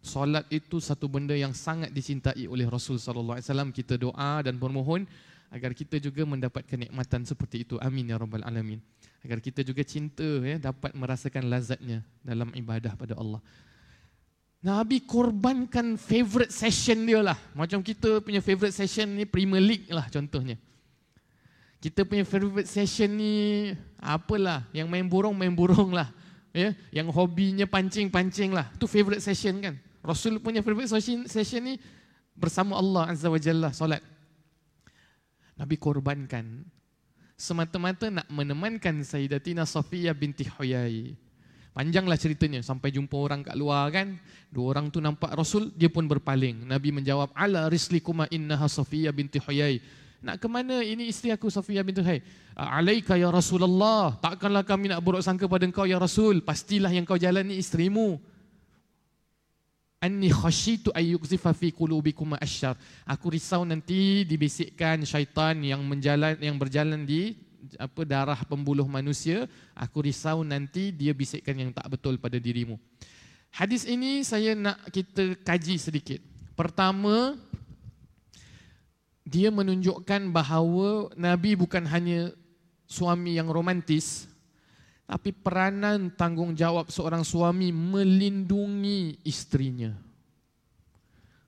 [0.08, 3.70] solat itu satu benda yang sangat dicintai oleh rasul sallallahu alaihi wasallam.
[3.74, 5.04] Kita doa dan bermohon
[5.52, 7.74] agar kita juga mendapatkan kenikmatan seperti itu.
[7.82, 8.80] Amin ya rabbal alamin.
[9.26, 13.42] Agar kita juga cinta ya dapat merasakan lazatnya dalam ibadah pada Allah
[14.58, 17.38] Nabi korbankan favorite session dia lah.
[17.54, 20.58] Macam kita punya favorite session ni Premier League lah contohnya.
[21.78, 23.70] Kita punya favorite session ni
[24.02, 26.10] apalah, yang main burung main burung lah.
[26.50, 28.66] Ya, yang hobinya pancing-pancing lah.
[28.82, 29.78] Tu favorite session kan.
[30.02, 31.74] Rasul punya favorite session, session ni
[32.34, 34.02] bersama Allah Azza wa Jalla solat.
[35.54, 36.66] Nabi korbankan
[37.38, 41.14] semata-mata nak menemankan Sayyidatina Safiyah binti Huyai
[41.78, 44.18] Panjanglah ceritanya sampai jumpa orang kat luar kan.
[44.50, 46.66] Dua orang tu nampak Rasul, dia pun berpaling.
[46.66, 49.78] Nabi menjawab, "Ala rislikuma innaha Safiyah binti Huyai."
[50.18, 52.18] Nak ke mana ini isteri aku Safiyah binti Huyai?
[52.58, 56.42] "Alaika ya Rasulullah." Takkanlah kami nak buruk sangka pada engkau ya Rasul.
[56.42, 58.18] Pastilah yang kau jalan ni isterimu.
[60.02, 62.74] Anni khashitu ayyukzifa fi qulubikum asyar.
[63.06, 67.38] Aku risau nanti dibisikkan syaitan yang menjalan yang berjalan di
[67.76, 69.44] apa darah pembuluh manusia,
[69.76, 72.80] aku risau nanti dia bisikkan yang tak betul pada dirimu.
[73.52, 76.20] Hadis ini saya nak kita kaji sedikit.
[76.56, 77.36] Pertama,
[79.28, 82.32] dia menunjukkan bahawa Nabi bukan hanya
[82.88, 84.24] suami yang romantis,
[85.04, 89.92] tapi peranan tanggungjawab seorang suami melindungi istrinya.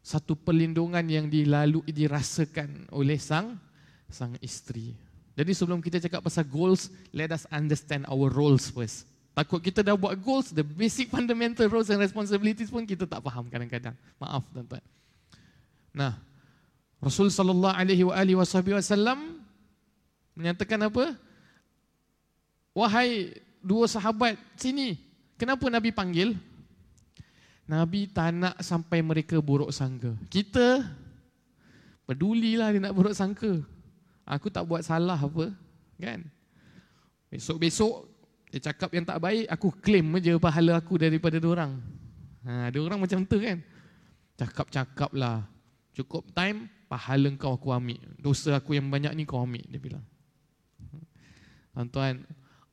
[0.00, 3.56] Satu perlindungan yang dilalui dirasakan oleh sang
[4.09, 4.96] sang istri.
[5.40, 9.09] Jadi sebelum kita cakap pasal goals, let us understand our roles first.
[9.33, 13.48] Takut kita dah buat goals, the basic fundamental roles and responsibilities pun kita tak faham
[13.48, 13.96] kadang-kadang.
[14.20, 14.85] Maaf tuan-tuan.
[15.96, 16.20] Nah,
[17.00, 19.40] Rasul sallallahu alaihi wa alihi wasallam
[20.37, 21.16] menyatakan apa?
[22.76, 23.33] Wahai
[23.64, 25.00] dua sahabat, sini.
[25.40, 26.37] Kenapa Nabi panggil?
[27.64, 30.12] Nabi tak nak sampai mereka buruk sangka.
[30.29, 30.85] Kita
[32.05, 33.64] pedulilah dia nak buruk sangka.
[34.30, 35.50] Aku tak buat salah apa,
[35.98, 36.22] kan?
[37.34, 38.06] Besok-besok
[38.50, 41.78] dia cakap yang tak baik, aku claim aja pahala aku daripada orang.
[42.46, 43.62] Ha, dia orang macam tu kan?
[44.34, 45.46] Cakap-cakap lah.
[45.94, 48.02] Cukup time, pahala kau aku ambil.
[48.18, 50.04] Dosa aku yang banyak ni kau ambil, dia bilang.
[51.70, 52.26] Tuan-tuan,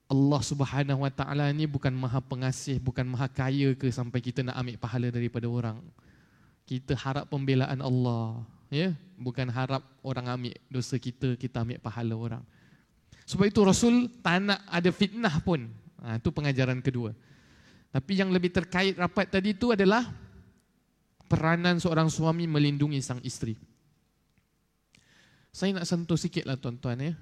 [0.10, 4.58] Allah Subhanahu Wa Taala ni bukan maha pengasih, bukan maha kaya ke sampai kita nak
[4.58, 5.78] ambil pahala daripada orang.
[6.66, 12.44] Kita harap pembelaan Allah ya bukan harap orang ambil dosa kita kita ambil pahala orang.
[13.28, 15.68] Sebab itu rasul tak nak ada fitnah pun.
[16.00, 17.12] Ha, itu pengajaran kedua.
[17.92, 20.08] Tapi yang lebih terkait rapat tadi itu adalah
[21.28, 23.60] peranan seorang suami melindungi sang isteri.
[25.52, 27.14] Saya nak sentuh sikitlah tuan-tuan ya.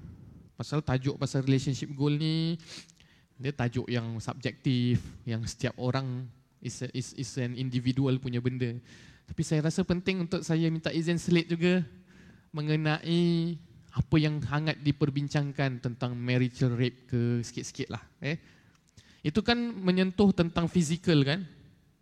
[0.60, 2.60] Pasal tajuk pasal relationship goal ni
[3.36, 6.24] dia tajuk yang subjektif yang setiap orang
[6.64, 8.80] is, is, is an individual punya benda
[9.26, 11.82] tapi saya rasa penting untuk saya minta izin selit juga
[12.54, 13.58] mengenai
[13.96, 18.04] apa yang hangat diperbincangkan tentang marital rape ke sikit-sikit lah.
[18.20, 18.38] Eh.
[19.26, 21.42] Itu kan menyentuh tentang fizikal kan?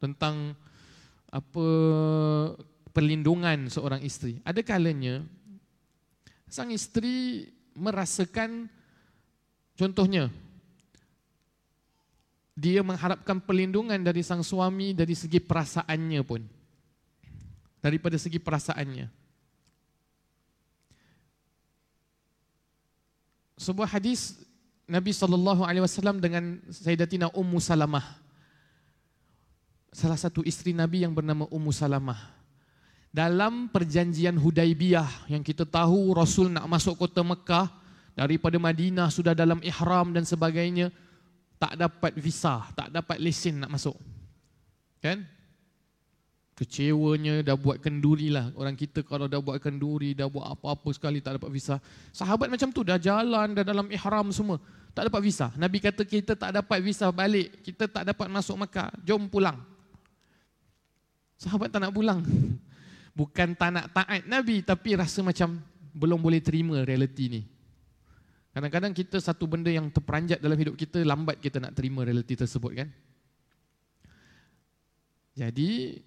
[0.01, 0.57] Tentang
[1.33, 1.67] apa
[2.93, 4.37] perlindungan seorang isteri.
[4.45, 5.25] Ada kalanya
[6.49, 8.69] sang isteri merasakan
[9.73, 10.29] contohnya
[12.53, 16.45] dia mengharapkan perlindungan dari sang suami dari segi perasaannya pun
[17.83, 19.11] daripada segi perasaannya.
[23.59, 24.39] Sebuah hadis
[24.87, 28.03] Nabi sallallahu alaihi wasallam dengan Sayyidatina Ummu Salamah.
[29.93, 32.17] Salah satu isteri Nabi yang bernama Ummu Salamah.
[33.13, 37.69] Dalam perjanjian Hudaibiyah yang kita tahu Rasul nak masuk kota Mekah
[38.17, 40.89] daripada Madinah sudah dalam ihram dan sebagainya
[41.61, 43.95] tak dapat visa, tak dapat lesen nak masuk.
[44.97, 45.29] Kan?
[46.53, 48.53] Kecewanya dah buat kenduri lah.
[48.53, 51.81] Orang kita kalau dah buat kenduri, dah buat apa-apa sekali tak dapat visa.
[52.13, 54.61] Sahabat macam tu dah jalan, dah dalam ihram semua.
[54.93, 55.49] Tak dapat visa.
[55.57, 57.65] Nabi kata kita tak dapat visa balik.
[57.65, 58.93] Kita tak dapat masuk Makkah.
[59.01, 59.57] Jom pulang.
[61.41, 62.21] Sahabat tak nak pulang.
[63.17, 65.57] Bukan tak nak taat Nabi tapi rasa macam
[65.97, 67.41] belum boleh terima realiti ni.
[68.53, 72.77] Kadang-kadang kita satu benda yang terperanjat dalam hidup kita, lambat kita nak terima realiti tersebut
[72.77, 72.89] kan.
[75.33, 75.97] Jadi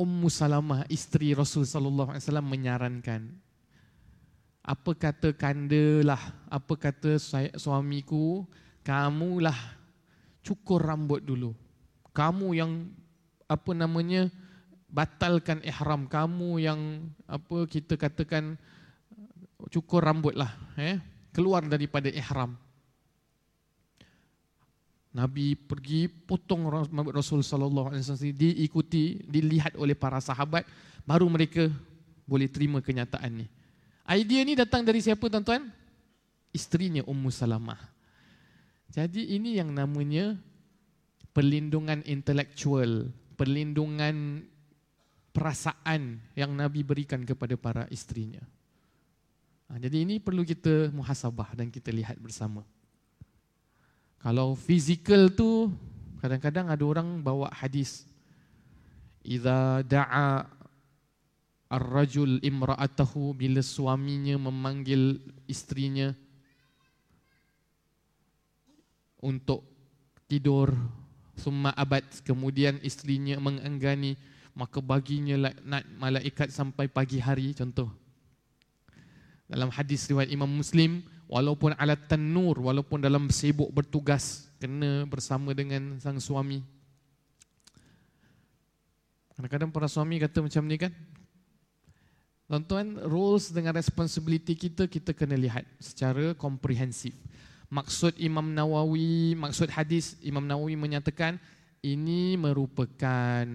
[0.00, 3.22] Ummu Salamah isteri Rasul sallallahu alaihi wasallam menyarankan
[4.64, 7.20] apa kata kandalah apa kata
[7.60, 8.48] suamiku
[8.80, 9.56] kamulah
[10.40, 11.52] cukur rambut dulu.
[12.16, 12.88] Kamu yang
[13.44, 14.32] apa namanya
[14.88, 16.08] batalkan ihram.
[16.08, 18.56] Kamu yang apa kita katakan
[19.68, 20.48] cukur rambutlah
[20.80, 20.96] eh
[21.36, 22.56] keluar daripada ihram
[25.10, 30.62] Nabi pergi potong rambut Rasul sallallahu alaihi wasallam diikuti dilihat oleh para sahabat
[31.02, 31.66] baru mereka
[32.22, 33.46] boleh terima kenyataan ni.
[34.06, 35.66] Idea ni datang dari siapa tuan-tuan?
[36.54, 37.78] Isterinya Ummu Salamah.
[38.90, 40.38] Jadi ini yang namanya
[41.30, 44.46] perlindungan intelektual, perlindungan
[45.30, 48.42] perasaan yang Nabi berikan kepada para isterinya.
[49.70, 52.66] Ha, jadi ini perlu kita muhasabah dan kita lihat bersama.
[54.20, 55.72] Kalau fizikal tu
[56.20, 58.04] kadang-kadang ada orang bawa hadis.
[59.24, 60.44] Iza da'a
[61.72, 65.16] ar-rajul imra'atahu bila suaminya memanggil
[65.48, 66.12] istrinya
[69.20, 69.64] untuk
[70.28, 70.72] tidur
[71.36, 74.18] summa abad kemudian isterinya mengenggani
[74.52, 77.88] maka baginya laknat malaikat sampai pagi hari contoh.
[79.48, 86.02] Dalam hadis riwayat Imam Muslim walaupun ala tanur walaupun dalam sibuk bertugas kena bersama dengan
[86.02, 86.58] sang suami.
[89.38, 90.92] Kadang-kadang para suami kata macam ni kan?
[92.50, 97.14] Tuan-tuan, roles dengan responsibility kita, kita kena lihat secara komprehensif.
[97.70, 101.38] Maksud Imam Nawawi, maksud hadis Imam Nawawi menyatakan
[101.78, 103.46] ini merupakan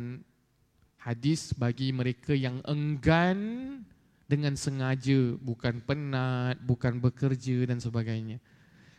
[0.95, 3.83] hadis bagi mereka yang enggan
[4.25, 8.41] dengan sengaja, bukan penat, bukan bekerja dan sebagainya.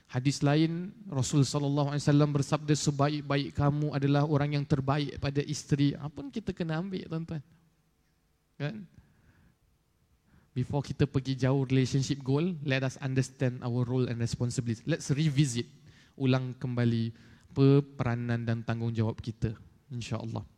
[0.07, 5.99] Hadis lain Rasul sallallahu alaihi wasallam bersabda sebaik-baik kamu adalah orang yang terbaik pada isteri.
[5.99, 7.43] Apa pun kita kena ambil tuan-tuan.
[8.57, 8.87] Kan?
[10.57, 14.81] before kita pergi jauh relationship goal, let us understand our role and responsibility.
[14.89, 15.69] Let's revisit,
[16.17, 17.13] ulang kembali
[18.01, 19.53] peranan dan tanggungjawab kita,
[19.93, 20.56] insya-Allah.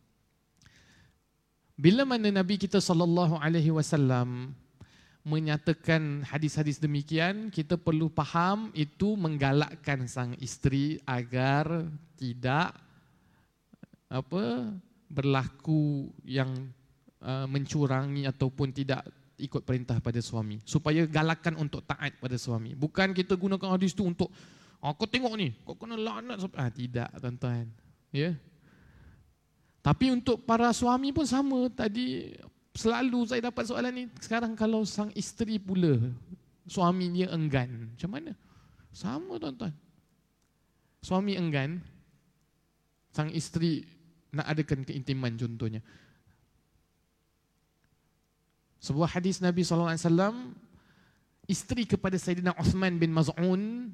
[1.79, 4.51] Bila mana Nabi kita sallallahu alaihi wasallam
[5.23, 11.87] menyatakan hadis-hadis demikian, kita perlu faham itu menggalakkan sang isteri agar
[12.19, 12.75] tidak
[14.11, 14.75] apa
[15.07, 16.51] berlaku yang
[17.23, 19.07] uh, mencurangi ataupun tidak
[19.39, 20.59] ikut perintah pada suami.
[20.67, 22.75] Supaya galakan untuk taat pada suami.
[22.75, 24.27] Bukan kita gunakan hadis tu untuk
[24.83, 27.71] oh, kau tengok ni kau kena laknat ah tidak tuan-tuan.
[28.11, 28.35] Ya
[29.79, 31.71] tapi untuk para suami pun sama.
[31.71, 32.35] Tadi
[32.75, 35.99] selalu saya dapat soalan ni sekarang kalau sang isteri pula
[36.67, 38.31] suami dia enggan macam mana?
[38.91, 39.73] Sama tuan-tuan.
[40.99, 41.79] Suami enggan
[43.15, 43.87] sang isteri
[44.35, 45.81] nak adakan keintiman contohnya.
[48.79, 50.55] Sebuah hadis Nabi SAW,
[51.51, 53.91] isteri kepada Sayyidina Uthman bin Maz'un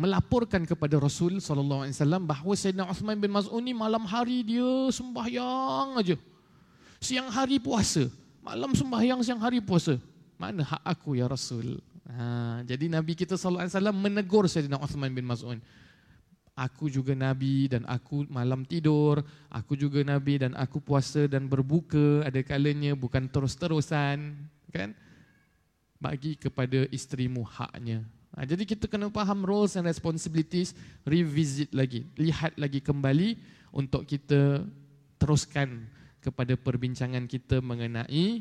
[0.00, 1.92] melaporkan kepada Rasul SAW
[2.24, 6.16] bahawa Sayyidina Uthman bin Maz'un ni malam hari dia sembahyang aja.
[7.04, 8.08] Siang hari puasa.
[8.40, 10.00] Malam sembahyang, siang hari puasa.
[10.40, 11.76] Mana hak aku ya Rasul?
[12.08, 15.60] Ha, jadi Nabi kita SAW menegur Sayyidina Uthman bin Maz'un
[16.60, 22.28] aku juga nabi dan aku malam tidur, aku juga nabi dan aku puasa dan berbuka
[22.28, 24.36] ada kalanya bukan terus-terusan,
[24.68, 24.92] kan?
[25.96, 28.04] Bagi kepada isterimu haknya.
[28.40, 30.72] Ha, jadi kita kena faham roles and responsibilities,
[31.04, 33.36] revisit lagi, lihat lagi kembali
[33.68, 34.64] untuk kita
[35.20, 35.84] teruskan
[36.24, 38.40] kepada perbincangan kita mengenai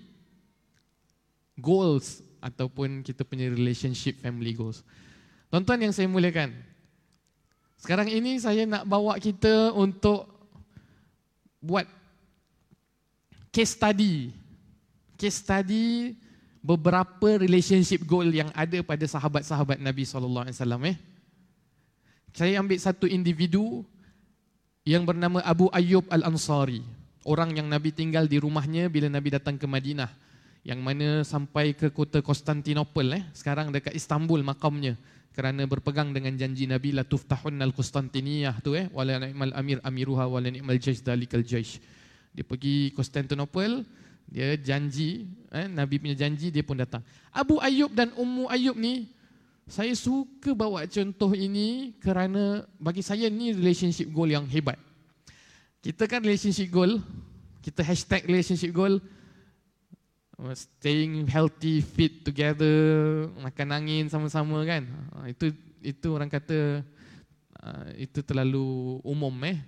[1.60, 4.88] goals ataupun kita punya relationship family goals.
[5.52, 6.56] Tuan-tuan yang saya muliakan,
[7.84, 10.32] sekarang ini saya nak bawa kita untuk
[11.60, 11.84] buat
[13.52, 14.32] case study.
[15.20, 16.16] Case study
[16.60, 20.98] beberapa relationship goal yang ada pada sahabat-sahabat Nabi sallallahu alaihi wasallam eh.
[22.36, 23.82] Saya ambil satu individu
[24.86, 26.86] yang bernama Abu Ayyub Al-Ansari.
[27.26, 30.10] Orang yang Nabi tinggal di rumahnya bila Nabi datang ke Madinah.
[30.62, 33.24] Yang mana sampai ke kota Konstantinopel eh.
[33.34, 35.00] Sekarang dekat Istanbul makamnya
[35.40, 40.52] kerana berpegang dengan janji Nabi la tuftahunnal Konstantiniyah tu eh wala ni'mal amir amiruha wala
[40.52, 41.80] ni'mal jaysh dalikal jaysh.
[42.36, 43.88] Dia pergi Konstantinopel,
[44.30, 47.02] dia janji eh Nabi punya janji dia pun datang.
[47.34, 49.10] Abu Ayyub dan Ummu Ayyub ni
[49.66, 54.78] saya suka bawa contoh ini kerana bagi saya ni relationship goal yang hebat.
[55.82, 57.02] Kita kan relationship goal,
[57.66, 59.02] kita hashtag relationship goal,
[60.40, 64.88] Uh, staying healthy, fit together, makan angin sama-sama kan.
[65.12, 65.52] Uh, itu
[65.84, 66.80] itu orang kata
[67.60, 69.60] uh, itu terlalu umum eh.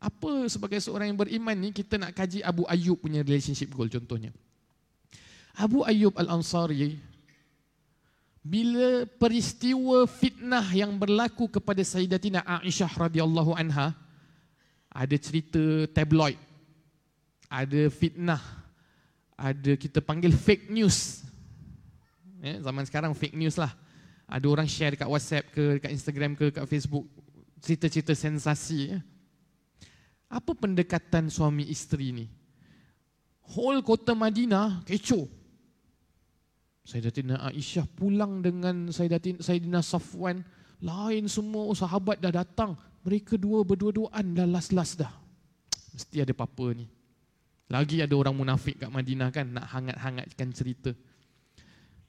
[0.00, 4.32] Apa sebagai seorang yang beriman ni kita nak kaji Abu Ayyub punya relationship goal contohnya.
[5.52, 6.96] Abu Ayyub Al-Ansari
[8.40, 13.92] bila peristiwa fitnah yang berlaku kepada Sayyidatina Aisyah radhiyallahu anha
[14.88, 15.60] ada cerita
[15.92, 16.40] tabloid
[17.52, 18.40] ada fitnah
[19.40, 21.24] ada kita panggil fake news.
[22.44, 23.72] Ya, zaman sekarang fake news lah.
[24.28, 27.08] Ada orang share dekat WhatsApp ke, dekat Instagram ke, dekat Facebook.
[27.64, 28.94] Cerita-cerita sensasi.
[28.94, 28.98] Ya.
[30.30, 32.26] Apa pendekatan suami isteri ni?
[33.50, 35.26] Whole kota Madinah kecoh.
[36.86, 40.46] Sayyidatina Aisyah pulang dengan Sayyidatina, Sayyidina Safwan.
[40.80, 42.78] Lain semua sahabat dah datang.
[43.02, 45.10] Mereka dua berdua-duaan dah last-last dah.
[45.92, 46.86] Mesti ada apa-apa ni.
[47.70, 50.90] Lagi ada orang munafik kat Madinah kan nak hangat-hangatkan cerita.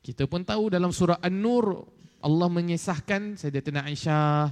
[0.02, 1.90] Kita pun tahu dalam surah An-Nur
[2.22, 4.50] Allah mengisahkan Sayyidatina Aisyah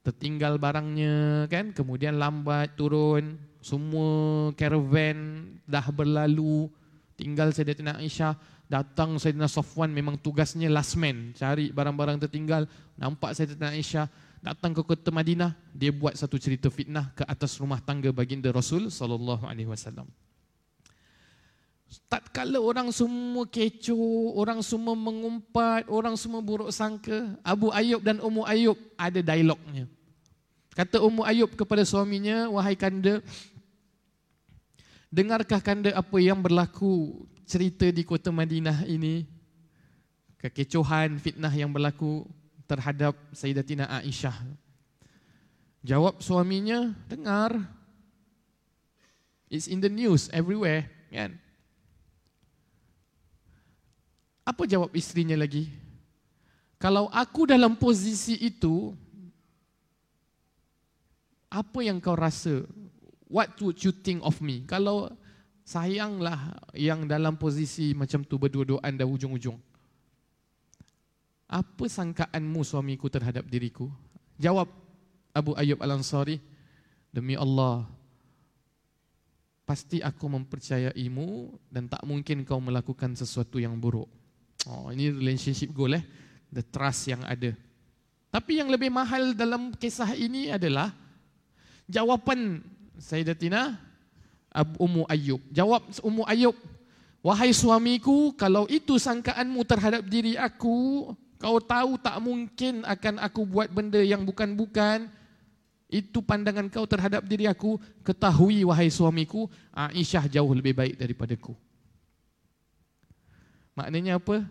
[0.00, 1.72] tertinggal barangnya kan?
[1.76, 6.68] Kemudian lambat turun semua caravan dah berlalu.
[7.20, 8.32] Tinggal Sayyidatina Aisyah
[8.64, 12.64] datang Sayyidina Safwan memang tugasnya last man cari barang-barang tertinggal.
[12.96, 14.08] Nampak Sayyidatina Aisyah
[14.40, 18.88] datang ke kota Madinah, dia buat satu cerita fitnah ke atas rumah tangga baginda Rasul
[18.88, 20.08] sallallahu alaihi wasallam.
[22.06, 28.46] Tatkala orang semua kecoh, orang semua mengumpat, orang semua buruk sangka, Abu Ayub dan Ummu
[28.46, 29.90] Ayub ada dialognya.
[30.70, 33.18] Kata Ummu Ayub kepada suaminya, "Wahai kanda,
[35.10, 39.26] dengarkah kanda apa yang berlaku cerita di kota Madinah ini?
[40.38, 42.22] Kekecohan, fitnah yang berlaku
[42.70, 44.38] terhadap Sayyidatina Aisyah.
[45.82, 47.58] Jawab suaminya, dengar.
[49.50, 51.34] It's in the news everywhere, kan?
[54.50, 55.70] Apa jawab istrinya lagi?
[56.82, 58.90] Kalau aku dalam posisi itu,
[61.46, 62.66] apa yang kau rasa?
[63.30, 64.66] What would you think of me?
[64.66, 65.14] Kalau
[65.62, 69.54] sayanglah yang dalam posisi macam tu berdua-duaan dah ujung-ujung.
[71.46, 73.86] Apa sangkaanmu suamiku terhadap diriku?
[74.34, 74.66] Jawab
[75.30, 76.42] Abu Ayyub Al-Ansari,
[77.14, 77.86] demi Allah,
[79.62, 84.10] pasti aku mempercayaimu dan tak mungkin kau melakukan sesuatu yang buruk.
[84.68, 86.04] Oh, ini relationship goal eh,
[86.52, 87.56] the trust yang ada.
[88.30, 90.92] Tapi yang lebih mahal dalam kisah ini adalah
[91.88, 92.62] jawapan
[93.00, 93.74] Sayyidatina
[94.78, 95.40] Ummu Ayyub.
[95.50, 96.54] Jawab Ummu Ayyub,
[97.24, 103.72] wahai suamiku, kalau itu sangkaanmu terhadap diri aku, kau tahu tak mungkin akan aku buat
[103.72, 105.10] benda yang bukan-bukan.
[105.90, 107.74] Itu pandangan kau terhadap diri aku.
[108.06, 111.50] Ketahui wahai suamiku, Aisyah jauh lebih baik daripadaku.
[113.80, 114.44] Maknanya apa?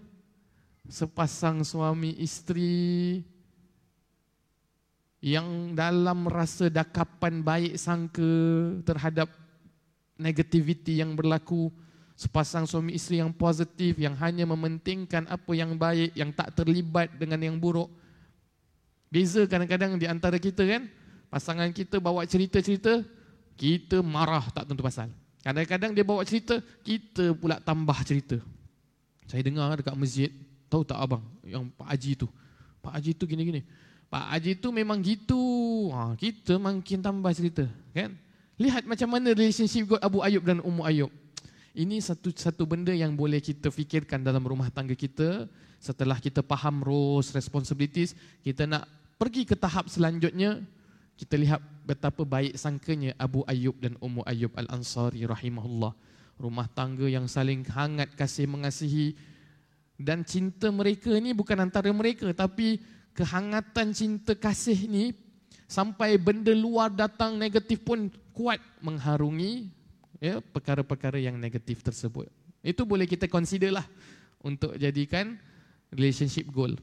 [0.89, 3.21] Sepasang suami isteri
[5.21, 8.25] yang dalam rasa dakapan baik sangka
[8.81, 9.29] terhadap
[10.17, 11.69] negativiti yang berlaku,
[12.17, 17.37] sepasang suami isteri yang positif yang hanya mementingkan apa yang baik yang tak terlibat dengan
[17.37, 17.93] yang buruk.
[19.13, 20.89] Beza kadang-kadang di antara kita kan?
[21.29, 23.05] Pasangan kita bawa cerita-cerita
[23.53, 25.13] kita marah tak tentu pasal.
[25.45, 28.41] Kadang-kadang dia bawa cerita kita pula tambah cerita
[29.29, 30.33] saya dengar dekat masjid
[30.65, 32.27] tahu tak abang yang Pak Haji tu?
[32.81, 33.61] Pak Haji tu gini-gini.
[34.09, 35.41] Pak Haji tu memang gitu.
[35.93, 38.17] Ha, kita makin tambah cerita kan?
[38.57, 41.13] Lihat macam mana relationship Abu Ayub dan Ummu Ayub.
[41.77, 45.45] Ini satu satu benda yang boleh kita fikirkan dalam rumah tangga kita.
[45.79, 48.83] Setelah kita faham roles, responsibilities, kita nak
[49.15, 50.59] pergi ke tahap selanjutnya,
[51.15, 55.95] kita lihat betapa baik sangkanya Abu Ayyub dan Ummu Ayyub Al-Ansari rahimahullah.
[56.39, 59.13] Rumah tangga yang saling hangat kasih mengasihi
[59.99, 62.79] dan cinta mereka ni bukan antara mereka tapi
[63.11, 65.11] kehangatan cinta kasih ni
[65.67, 69.67] sampai benda luar datang negatif pun kuat mengharungi
[70.23, 72.31] ya perkara-perkara yang negatif tersebut.
[72.63, 73.87] Itu boleh kita consider lah
[74.39, 75.35] untuk jadikan
[75.91, 76.79] relationship goal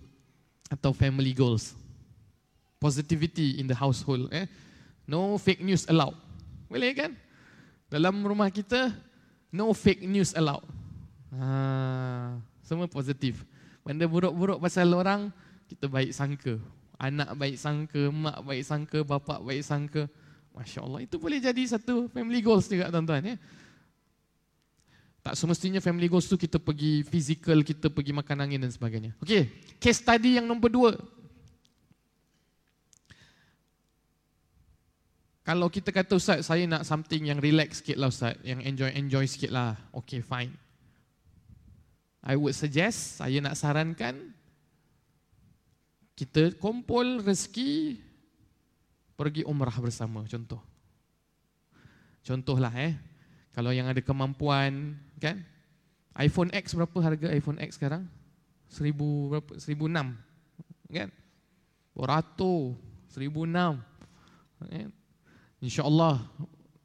[0.69, 1.73] atau family goals.
[2.77, 4.29] Positivity in the household.
[4.29, 4.45] Eh?
[5.09, 6.17] No fake news allowed.
[6.69, 7.13] Boleh kan?
[7.87, 8.93] Dalam rumah kita,
[9.57, 10.69] no fake news allowed.
[11.33, 13.41] Ha, semua positif.
[13.81, 15.33] Benda buruk-buruk pasal orang,
[15.73, 16.61] kita baik sangka.
[17.01, 20.05] Anak baik sangka, mak baik sangka, bapak baik sangka.
[20.53, 23.25] Masya Allah, itu boleh jadi satu family goals juga tuan-tuan.
[23.25, 23.37] Ya?
[25.21, 29.13] Tak semestinya family goals tu kita pergi physical, kita pergi makan angin dan sebagainya.
[29.21, 29.51] Okey,
[29.83, 30.93] case study yang nombor dua.
[35.47, 38.35] Kalau kita kata Ustaz, saya nak something yang relax sikit lah Ustaz.
[38.43, 39.79] Yang enjoy-enjoy sikit lah.
[39.95, 40.51] Okay, fine.
[42.27, 44.35] I would suggest, saya nak sarankan,
[46.19, 48.03] kita kumpul rezeki
[49.15, 50.59] pergi umrah bersama contoh.
[52.27, 52.99] Contohlah eh,
[53.55, 55.47] kalau yang ada kemampuan kan,
[56.19, 58.11] iPhone X berapa harga iPhone X sekarang?
[58.67, 59.63] Seribu berapa?
[59.63, 60.19] Seribu enam,
[60.91, 61.15] kan?
[61.95, 62.75] Beratus,
[63.15, 63.79] seribu enam.
[64.67, 64.91] Kan?
[65.61, 66.21] Insya Allah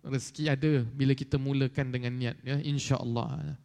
[0.01, 2.35] rezeki ada bila kita mulakan dengan niat.
[2.41, 3.57] Ya, Insya Allah.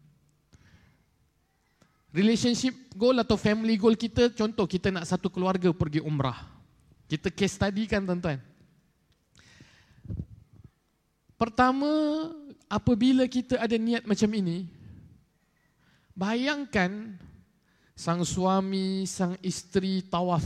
[2.12, 6.48] Relationship goal atau family goal kita, contoh kita nak satu keluarga pergi umrah.
[7.07, 8.40] Kita case study kan tuan-tuan.
[11.36, 11.92] Pertama,
[12.66, 14.64] apabila kita ada niat macam ini,
[16.16, 17.20] bayangkan
[17.92, 20.44] sang suami, sang isteri tawaf.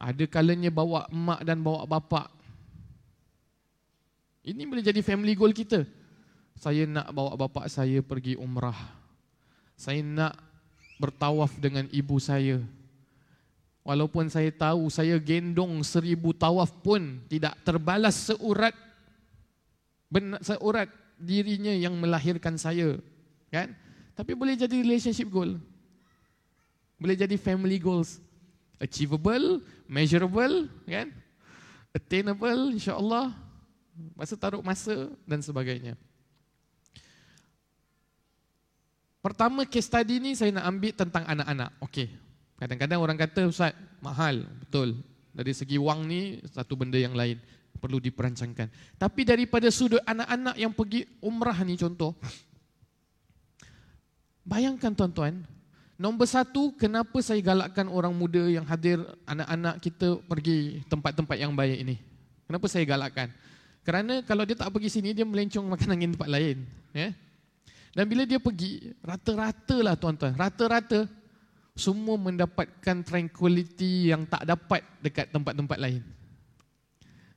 [0.00, 2.32] Ada kalanya bawa mak dan bawa bapa.
[4.44, 5.88] Ini boleh jadi family goal kita.
[6.60, 8.76] Saya nak bawa bapa saya pergi umrah.
[9.74, 10.36] Saya nak
[11.00, 12.60] bertawaf dengan ibu saya.
[13.84, 18.72] Walaupun saya tahu saya gendong seribu tawaf pun tidak terbalas seurat
[20.40, 20.88] seurat
[21.18, 23.02] dirinya yang melahirkan saya
[23.50, 23.74] kan
[24.14, 25.58] tapi boleh jadi relationship goal
[27.02, 28.22] boleh jadi family goals
[28.82, 31.08] Achievable, measurable, kan?
[31.94, 33.30] Attainable, insya-Allah.
[34.14, 35.94] Masa taruh masa dan sebagainya.
[39.24, 41.70] Pertama case study ni saya nak ambil tentang anak-anak.
[41.80, 42.12] Okey.
[42.60, 43.72] Kadang-kadang orang kata ustaz
[44.04, 45.00] mahal, betul.
[45.32, 47.40] Dari segi wang ni satu benda yang lain
[47.80, 48.70] perlu diperancangkan.
[49.00, 52.14] Tapi daripada sudut anak-anak yang pergi umrah ni contoh.
[54.44, 55.40] Bayangkan tuan-tuan,
[55.96, 61.80] nombor satu kenapa saya galakkan orang muda yang hadir anak-anak kita pergi tempat-tempat yang baik
[61.80, 61.96] ini.
[62.44, 63.32] Kenapa saya galakkan?
[63.84, 66.64] Kerana kalau dia tak pergi sini dia melencong makan angin tempat lain,
[66.96, 67.12] ya.
[67.94, 71.06] Dan bila dia pergi, rata-rata lah tuan-tuan, rata-rata
[71.76, 76.02] semua mendapatkan tranquility yang tak dapat dekat tempat-tempat lain.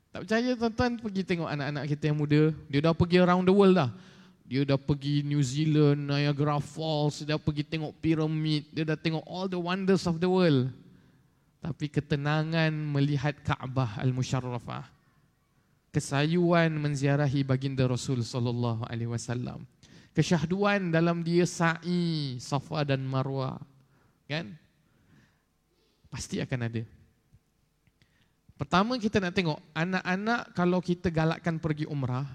[0.10, 2.42] Tak percaya tuan-tuan pergi tengok anak-anak kita yang muda,
[2.72, 3.92] dia dah pergi around the world dah.
[4.48, 9.28] Dia dah pergi New Zealand, Niagara Falls, dia dah pergi tengok piramid, dia dah tengok
[9.28, 10.72] all the wonders of the world.
[11.60, 14.97] Tapi ketenangan melihat Kaabah Al-Musharrafah.
[15.92, 19.64] Kesayuan menziarahi baginda Rasul sallallahu alaihi wasallam.
[20.12, 23.62] Kesyahduan dalam dia sa'i Safa dan Marwah
[24.26, 24.54] kan?
[26.10, 26.84] Pasti akan ada.
[28.58, 32.26] Pertama kita nak tengok anak-anak kalau kita galakkan pergi umrah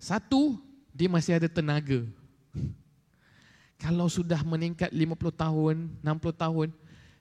[0.00, 0.56] satu
[0.96, 2.04] dia masih ada tenaga.
[3.84, 6.68] Kalau sudah meningkat 50 tahun 60 tahun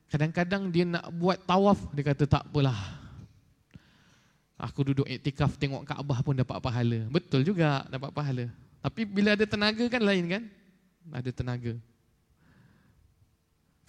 [0.07, 2.79] kadang-kadang dia nak buat tawaf dia kata tak apalah
[4.55, 8.47] aku duduk iktikaf tengok Kaabah pun dapat pahala betul juga dapat pahala
[8.85, 10.43] tapi bila ada tenaga kan lain kan?
[11.09, 11.73] Ada tenaga.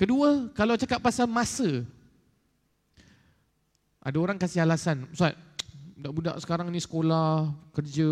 [0.00, 1.84] Kedua, kalau cakap pasal masa.
[4.00, 5.36] Ada orang kasih alasan, Ustaz,
[6.00, 8.08] budak-budak sekarang ni sekolah, kerja,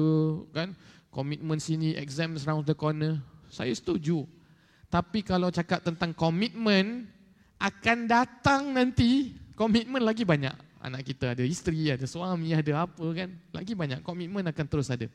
[0.52, 0.76] kan?
[1.08, 3.16] Komitmen sini, exam around the corner.
[3.48, 4.28] Saya setuju.
[4.92, 7.08] Tapi kalau cakap tentang komitmen,
[7.56, 10.52] akan datang nanti komitmen lagi banyak.
[10.84, 13.32] Anak kita ada isteri, ada suami, ada apa kan?
[13.56, 15.08] Lagi banyak komitmen akan terus ada.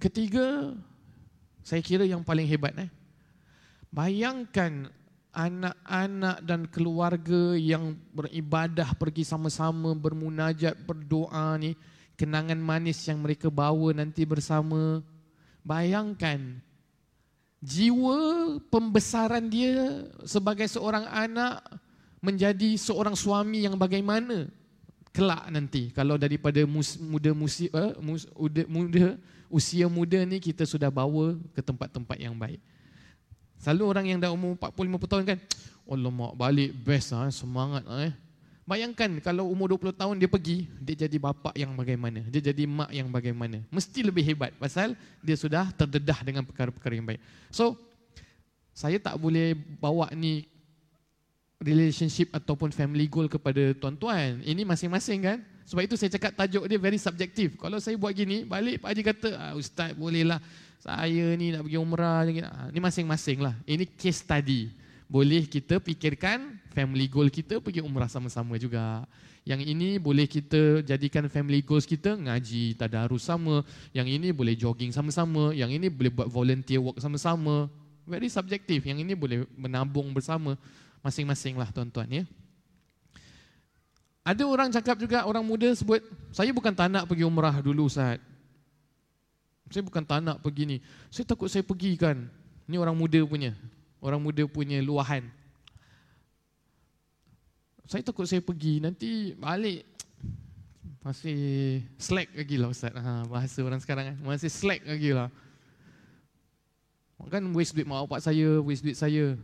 [0.00, 0.72] Ketiga,
[1.60, 2.88] saya kira yang paling hebat eh.
[3.92, 4.88] Bayangkan
[5.36, 11.76] anak-anak dan keluarga yang beribadah pergi sama-sama bermunajat berdoa ni
[12.16, 15.04] kenangan manis yang mereka bawa nanti bersama.
[15.60, 16.60] Bayangkan
[17.64, 18.16] jiwa
[18.68, 21.64] pembesaran dia sebagai seorang anak
[22.24, 24.48] menjadi seorang suami yang bagaimana
[25.12, 27.30] kelak nanti kalau daripada muda muda,
[27.76, 29.06] uh, muda, muda
[29.52, 32.58] usia muda ni kita sudah bawa ke tempat-tempat yang baik.
[33.60, 35.38] Selalu orang yang dah umur 40 50 tahun kan,
[35.86, 38.14] Allah mak balik best ah semangat ah eh.
[38.64, 42.24] Bayangkan kalau umur 20 tahun dia pergi, dia jadi bapa yang bagaimana?
[42.32, 43.60] Dia jadi mak yang bagaimana?
[43.68, 47.20] Mesti lebih hebat pasal dia sudah terdedah dengan perkara-perkara yang baik.
[47.52, 47.76] So,
[48.72, 50.48] saya tak boleh bawa ni
[51.64, 54.44] relationship ataupun family goal kepada tuan-tuan.
[54.44, 55.38] Ini masing-masing kan?
[55.64, 57.56] Sebab itu saya cakap tajuk dia very subjektif.
[57.56, 60.36] Kalau saya buat gini, balik Pak Haji kata, ah, Ustaz bolehlah
[60.84, 62.28] saya ni nak pergi umrah.
[62.44, 63.56] Ah, ini masing-masing lah.
[63.64, 64.68] Ini case study.
[65.08, 69.08] Boleh kita fikirkan family goal kita pergi umrah sama-sama juga.
[69.44, 73.64] Yang ini boleh kita jadikan family goals kita ngaji tadarus sama.
[73.96, 75.56] Yang ini boleh jogging sama-sama.
[75.56, 77.72] Yang ini boleh buat volunteer work sama-sama.
[78.04, 78.84] Very subjektif.
[78.84, 80.60] Yang ini boleh menabung bersama.
[81.04, 82.24] Masing-masing lah tuan-tuan ya.
[84.24, 86.00] Ada orang cakap juga, orang muda sebut,
[86.32, 88.16] saya bukan tak nak pergi umrah dulu Ustaz.
[89.68, 90.76] Saya bukan tak nak pergi ni.
[91.12, 92.24] Saya takut saya pergi kan.
[92.64, 93.52] Ini orang muda punya.
[94.00, 95.28] Orang muda punya luahan.
[97.84, 99.84] Saya takut saya pergi, nanti balik
[101.04, 102.96] masih slack lagi lah Ustaz.
[102.96, 104.16] Ha, bahasa orang sekarang kan.
[104.24, 105.28] Masih slack lagi lah.
[107.28, 109.36] Kan waste duit mak bapak saya, waste duit saya.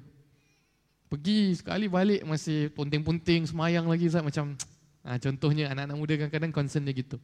[1.10, 4.54] Pergi sekali balik masih punting-punting semayang lagi Ustaz macam
[5.02, 7.18] ha, contohnya anak-anak muda kadang-kadang concern dia gitu.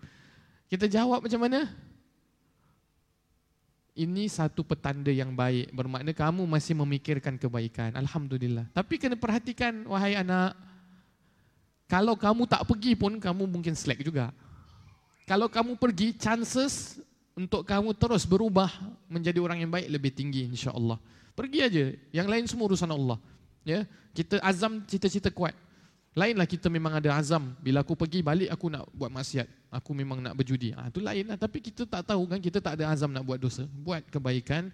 [0.66, 1.70] Kita jawab macam mana?
[3.95, 7.95] Ini satu petanda yang baik bermakna kamu masih memikirkan kebaikan.
[7.95, 8.66] Alhamdulillah.
[8.74, 10.59] Tapi kena perhatikan wahai anak
[11.87, 14.34] kalau kamu tak pergi pun kamu mungkin slack juga.
[15.30, 16.99] Kalau kamu pergi chances
[17.39, 18.68] untuk kamu terus berubah
[19.07, 20.99] menjadi orang yang baik lebih tinggi insya-Allah.
[21.39, 21.84] Pergi aja.
[22.11, 23.22] Yang lain semua urusan Allah.
[23.67, 23.83] Ya,
[24.14, 25.51] kita azam cita-cita kuat.
[26.17, 27.53] Lainlah kita memang ada azam.
[27.61, 29.45] Bila aku pergi balik aku nak buat maksiat.
[29.75, 30.73] Aku memang nak berjudi.
[30.73, 31.37] Ah itu lainlah.
[31.37, 33.69] Tapi kita tak tahu kan kita tak ada azam nak buat dosa.
[33.85, 34.73] Buat kebaikan.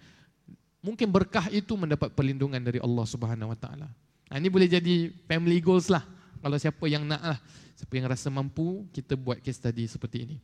[0.79, 3.91] Mungkin berkah itu mendapat perlindungan dari Allah Subhanahu Wa Taala.
[4.31, 6.05] Nah, ini boleh jadi family goals lah.
[6.39, 7.39] Kalau siapa yang nak lah.
[7.75, 10.37] Siapa yang rasa mampu, kita buat case study seperti ini.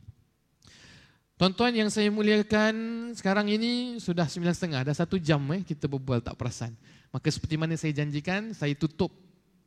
[1.40, 2.74] Tuan-tuan yang saya muliakan,
[3.16, 6.76] sekarang ini sudah sembilan setengah, dah satu jam eh, kita berbual tak perasan.
[7.10, 9.10] Maka seperti mana saya janjikan, saya tutup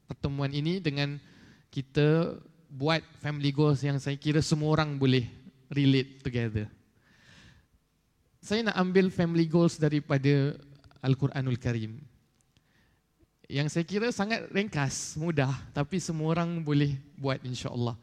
[0.08, 1.20] pertemuan ini dengan
[1.68, 2.40] kita
[2.72, 5.28] buat family goals yang saya kira semua orang boleh
[5.68, 6.66] relate together.
[8.44, 10.56] Saya nak ambil family goals daripada
[11.04, 12.00] Al-Quranul Karim.
[13.52, 18.00] Yang saya kira sangat ringkas, mudah tapi semua orang boleh buat insya-Allah.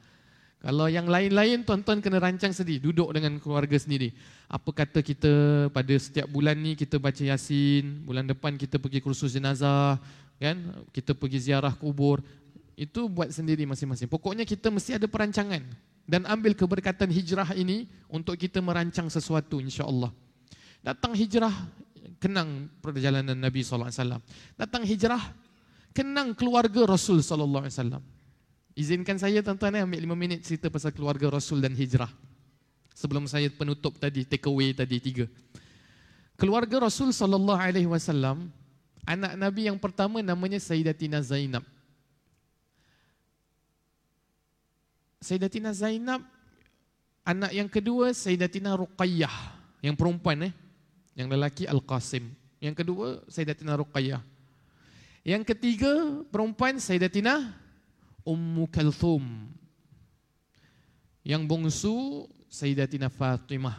[0.60, 4.12] Kalau yang lain-lain tuan-tuan kena rancang sendiri, duduk dengan keluarga sendiri.
[4.44, 5.32] Apa kata kita
[5.72, 9.96] pada setiap bulan ni kita baca Yasin, bulan depan kita pergi kursus jenazah,
[10.36, 10.84] kan?
[10.92, 12.20] Kita pergi ziarah kubur.
[12.76, 14.04] Itu buat sendiri masing-masing.
[14.12, 15.64] Pokoknya kita mesti ada perancangan
[16.04, 20.12] dan ambil keberkatan hijrah ini untuk kita merancang sesuatu insya-Allah.
[20.84, 21.52] Datang hijrah
[22.20, 24.20] kenang perjalanan Nabi wasallam.
[24.60, 25.24] Datang hijrah
[25.96, 28.04] kenang keluarga Rasul wasallam.
[28.78, 32.10] Izinkan saya tuan-tuan eh, ambil lima minit cerita pasal keluarga Rasul dan hijrah.
[32.94, 35.26] Sebelum saya penutup tadi, take away tadi tiga.
[36.36, 38.48] Keluarga Rasul sallallahu alaihi wasallam,
[39.04, 41.64] anak Nabi yang pertama namanya Sayyidatina Zainab.
[45.20, 46.24] Sayyidatina Zainab,
[47.28, 49.36] anak yang kedua Sayyidatina Ruqayyah,
[49.84, 50.54] yang perempuan eh,
[51.12, 52.32] yang lelaki Al-Qasim.
[52.60, 54.22] Yang kedua Sayyidatina Ruqayyah.
[55.20, 57.52] Yang ketiga perempuan Sayyidatina
[58.30, 59.50] Ummu Kalthum.
[61.26, 61.94] Yang bungsu
[62.46, 63.74] Sayyidatina Fatimah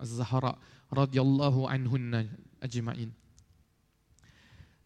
[0.00, 0.56] Az-Zahra
[0.88, 2.24] radhiyallahu anhunna
[2.64, 3.12] ajma'in.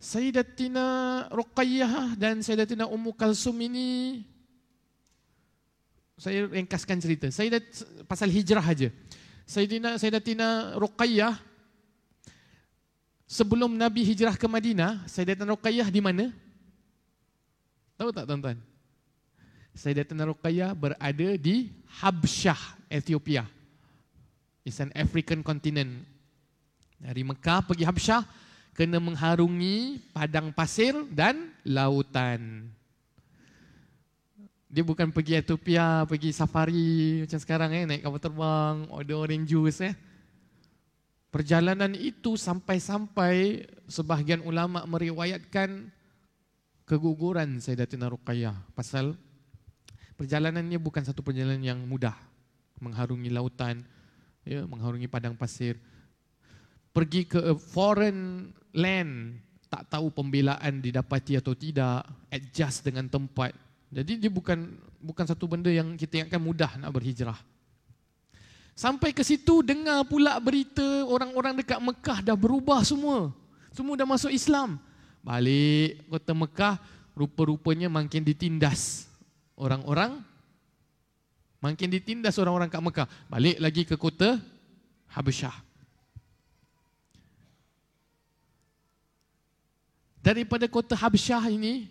[0.02, 0.84] Sayyidatina
[1.32, 4.20] Ruqayyah dan Sayyidatina Ummu Kalsum ini
[6.20, 7.26] saya ringkaskan cerita.
[7.32, 7.58] Saya
[8.04, 8.92] pasal hijrah aja.
[9.48, 11.40] Sayyidina Sayyidatina Ruqayyah
[13.24, 16.30] sebelum Nabi hijrah ke Madinah, Sayyidatina Ruqayyah di mana?
[17.96, 18.73] Tahu tak tuan-tuan?
[19.74, 23.42] Sayyidatina Ruqayyah berada di Habsyah, Ethiopia.
[24.62, 26.06] It's an African continent.
[27.02, 28.22] Dari Mekah pergi Habsyah,
[28.72, 32.70] kena mengharungi padang pasir dan lautan.
[34.70, 39.90] Dia bukan pergi Ethiopia, pergi safari macam sekarang eh, naik kapal terbang, order orange juice
[39.90, 39.94] eh.
[41.34, 45.90] Perjalanan itu sampai-sampai sebahagian ulama meriwayatkan
[46.86, 49.18] keguguran Sayyidatina Ruqayyah pasal
[50.14, 52.14] perjalanannya bukan satu perjalanan yang mudah.
[52.82, 53.86] Mengharungi lautan
[54.44, 55.80] ya mengharungi padang pasir.
[56.94, 63.50] Pergi ke foreign land tak tahu pembelaan didapati atau tidak adjust dengan tempat.
[63.90, 64.70] Jadi dia bukan
[65.02, 67.38] bukan satu benda yang kita ingatkan mudah nak berhijrah.
[68.74, 73.30] Sampai ke situ dengar pula berita orang-orang dekat Mekah dah berubah semua.
[73.74, 74.78] Semua dah masuk Islam.
[75.22, 76.74] Balik kota Mekah
[77.14, 79.06] rupa-rupanya makin ditindas
[79.54, 80.22] orang-orang
[81.62, 83.08] makin ditindas orang-orang kat Mekah.
[83.30, 84.36] Balik lagi ke kota
[85.14, 85.54] Habasyah.
[90.24, 91.88] Daripada kota Habasyah ini,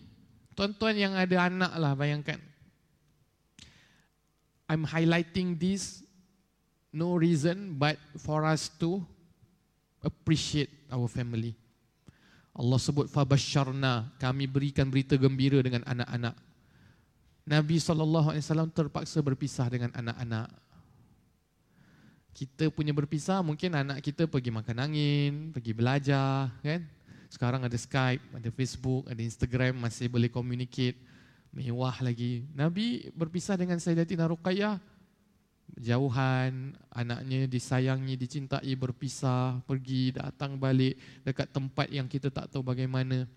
[0.58, 2.42] tuan-tuan yang ada anak lah bayangkan.
[4.66, 6.02] I'm highlighting this
[6.90, 9.02] no reason but for us to
[10.02, 11.54] appreciate our family.
[12.54, 16.38] Allah sebut fabasyarna, kami berikan berita gembira dengan anak-anak
[17.44, 20.48] Nabi SAW terpaksa berpisah dengan anak-anak.
[22.34, 26.82] Kita punya berpisah, mungkin anak kita pergi makan angin, pergi belajar, kan?
[27.28, 30.98] Sekarang ada Skype, ada Facebook, ada Instagram, masih boleh communicate.
[31.54, 32.48] Mewah lagi.
[32.58, 34.82] Nabi berpisah dengan Sayyidatina Ruqayyah,
[35.78, 43.28] jauhan, anaknya disayangi, dicintai, berpisah, pergi, datang balik dekat tempat yang kita tak tahu bagaimana.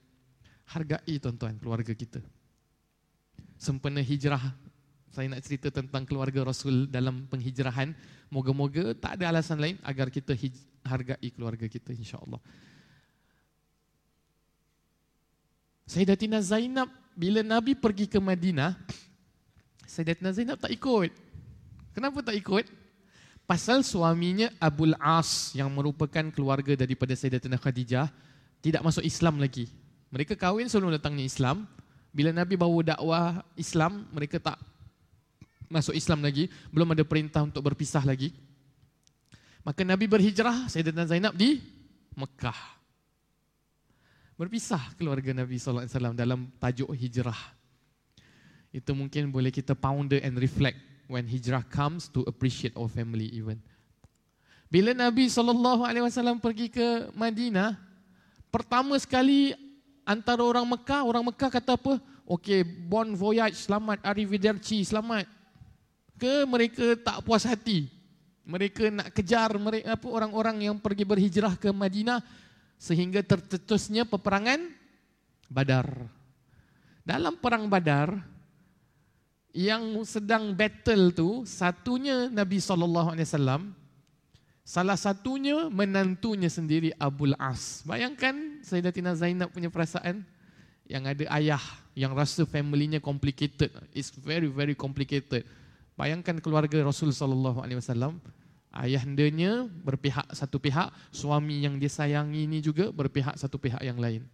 [0.66, 2.24] Hargai tuan-tuan keluarga kita
[3.57, 4.40] sempena hijrah.
[5.12, 7.96] Saya nak cerita tentang keluarga Rasul dalam penghijrahan.
[8.28, 10.36] Moga-moga tak ada alasan lain agar kita
[10.84, 12.38] hargai keluarga kita insya-Allah.
[15.86, 18.74] Sayyidatina Zainab bila Nabi pergi ke Madinah
[19.86, 21.14] Sayyidatina Zainab tak ikut.
[21.94, 22.68] Kenapa tak ikut?
[23.46, 28.11] Pasal suaminya Abul As yang merupakan keluarga daripada Sayyidatina Khadijah
[28.61, 29.70] tidak masuk Islam lagi.
[30.11, 31.70] Mereka kahwin sebelum datangnya Islam
[32.16, 34.56] bila Nabi bawa dakwah Islam, mereka tak
[35.68, 38.32] masuk Islam lagi, belum ada perintah untuk berpisah lagi.
[39.60, 41.60] Maka Nabi berhijrah Sayyidatina Zainab di
[42.16, 42.56] Mekah.
[44.40, 47.36] Berpisah keluarga Nabi wasallam dalam tajuk hijrah.
[48.72, 50.80] Itu mungkin boleh kita ponder and reflect
[51.12, 53.60] when hijrah comes to appreciate our family even.
[54.72, 57.76] Bila Nabi wasallam pergi ke Madinah,
[58.48, 59.65] pertama sekali
[60.07, 61.98] antara orang Mekah, orang Mekah kata apa?
[62.24, 65.26] Okey, bon voyage, selamat, arrivederci, selamat.
[66.16, 67.90] Ke mereka tak puas hati.
[68.46, 72.22] Mereka nak kejar mereka apa orang-orang yang pergi berhijrah ke Madinah
[72.78, 74.70] sehingga tercetusnya peperangan
[75.50, 76.07] Badar.
[77.02, 78.22] Dalam perang Badar
[79.50, 83.16] yang sedang battle tu satunya Nabi SAW
[84.66, 87.86] salah satunya menantunya sendiri Abul As.
[87.86, 90.26] Bayangkan Sayyidatina Zainab punya perasaan
[90.90, 91.62] yang ada ayah
[91.94, 93.70] yang rasa family-nya complicated.
[93.94, 95.46] It's very very complicated.
[95.94, 98.18] Bayangkan keluarga Rasul sallallahu alaihi wasallam,
[98.74, 104.26] ayahandanya berpihak satu pihak, suami yang dia sayangi ini juga berpihak satu pihak yang lain.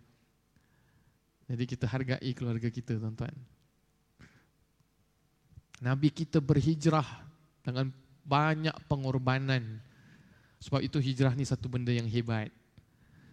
[1.47, 3.37] Jadi kita hargai keluarga kita, tuan-tuan.
[5.83, 7.05] Nabi kita berhijrah
[7.61, 7.93] dengan
[8.25, 9.83] banyak pengorbanan.
[10.63, 12.49] Sebab itu hijrah ni satu benda yang hebat.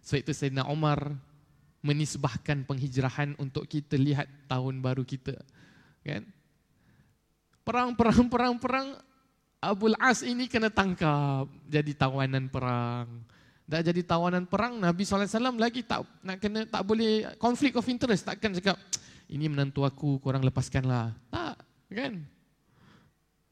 [0.00, 1.12] Itu Sayyidina Umar
[1.80, 5.36] menisbahkan penghijrahan untuk kita lihat tahun baru kita.
[6.04, 6.24] Kan?
[7.70, 8.88] perang, perang, perang, perang.
[9.60, 13.06] Abul As ini kena tangkap jadi tawanan perang.
[13.68, 18.26] Dah jadi tawanan perang, Nabi SAW lagi tak nak kena tak boleh konflik of interest.
[18.26, 18.74] Takkan cakap,
[19.30, 21.14] ini menantu aku, korang lepaskanlah.
[21.30, 21.60] Tak,
[21.92, 22.24] kan?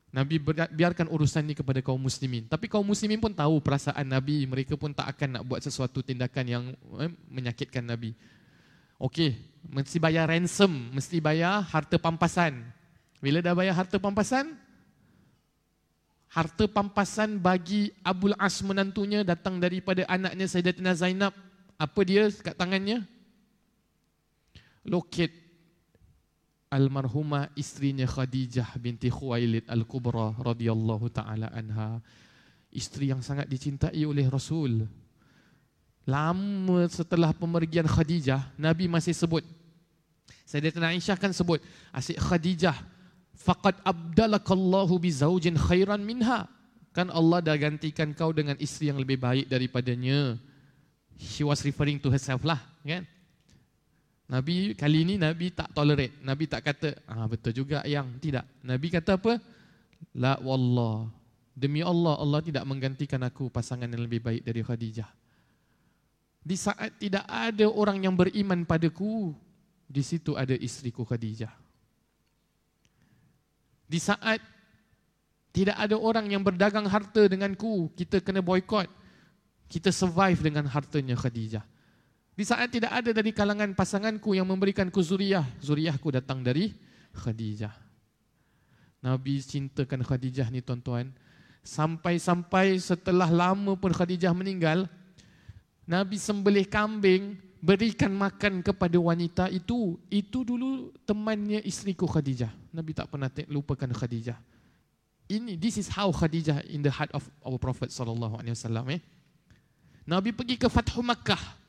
[0.09, 0.41] Nabi
[0.73, 2.49] biarkan urusan ini kepada kaum muslimin.
[2.49, 4.49] Tapi kaum muslimin pun tahu perasaan Nabi.
[4.49, 6.65] Mereka pun tak akan nak buat sesuatu tindakan yang
[7.05, 8.17] eh, menyakitkan Nabi.
[8.97, 9.37] Okey,
[9.69, 12.65] mesti bayar ransom, mesti bayar harta pampasan.
[13.21, 14.57] Bila dah bayar harta pampasan,
[16.33, 21.37] harta pampasan bagi Abul As menantunya datang daripada anaknya Sayyidatina Zainab.
[21.79, 23.05] Apa dia kat tangannya?
[24.89, 25.48] Loket
[26.69, 32.01] almarhumah istrinya Khadijah binti Khuwailid Al-Kubra radhiyallahu taala anha.
[32.69, 34.85] Isteri yang sangat dicintai oleh Rasul.
[36.09, 39.45] Lama setelah pemergian Khadijah, Nabi masih sebut.
[40.49, 41.61] Sayyidatina Aisyah kan sebut,
[41.93, 42.77] asyik Khadijah
[43.39, 46.51] faqad abdalakallahu bi zaujin khairan minha
[46.91, 50.35] kan Allah dah gantikan kau dengan isteri yang lebih baik daripadanya
[51.15, 53.07] she was referring to herself lah kan
[54.29, 56.21] Nabi kali ini Nabi tak tolerate.
[56.21, 58.45] Nabi tak kata ah betul juga yang tidak.
[58.61, 59.41] Nabi kata apa?
[60.13, 61.09] La wallah.
[61.57, 65.09] Demi Allah Allah tidak menggantikan aku pasangan yang lebih baik dari Khadijah.
[66.45, 69.33] Di saat tidak ada orang yang beriman padaku
[69.89, 71.51] di situ ada istriku Khadijah.
[73.89, 74.45] Di saat
[75.57, 78.87] tidak ada orang yang berdagang harta denganku, kita kena boykot.
[79.73, 81.65] Kita survive dengan hartanya Khadijah.
[82.39, 86.71] Di saat tidak ada dari kalangan pasanganku yang memberikan ku zuriyah, zuriyahku datang dari
[87.11, 87.75] Khadijah.
[89.03, 91.11] Nabi cintakan Khadijah ni tuan-tuan.
[91.67, 94.87] Sampai-sampai setelah lama pun Khadijah meninggal,
[95.83, 102.55] Nabi sembelih kambing, berikan makan kepada wanita itu, itu dulu temannya isteriku Khadijah.
[102.71, 104.39] Nabi tak pernah lupakan Khadijah.
[105.27, 109.03] Ini this is how Khadijah in the heart of our Prophet sallallahu alaihi wasallam eh.
[110.07, 111.67] Nabi pergi ke Fathu Makkah.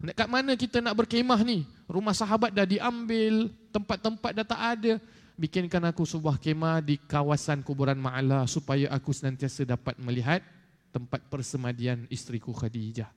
[0.00, 1.68] Dekat mana kita nak berkemah ni?
[1.84, 4.92] Rumah sahabat dah diambil, tempat-tempat dah tak ada.
[5.36, 10.40] Bikinkan aku sebuah kemah di kawasan kuburan Ma'ala supaya aku senantiasa dapat melihat
[10.88, 13.12] tempat persemadian isteriku Khadijah.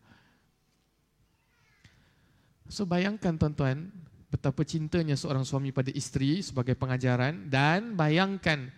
[2.67, 3.91] So bayangkan tuan-tuan,
[4.27, 8.71] betapa cintanya seorang suami pada isteri sebagai pengajaran dan bayangkan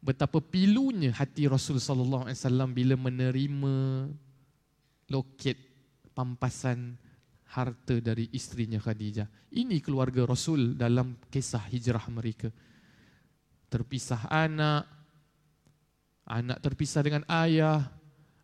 [0.00, 3.74] betapa pilunya hati Rasul sallallahu alaihi wasallam bila menerima
[5.12, 5.58] loket
[6.12, 6.96] pampasan
[7.52, 9.28] harta dari istrinya Khadijah.
[9.52, 12.48] Ini keluarga Rasul dalam kisah hijrah mereka.
[13.68, 14.88] Terpisah anak,
[16.24, 17.92] anak terpisah dengan ayah,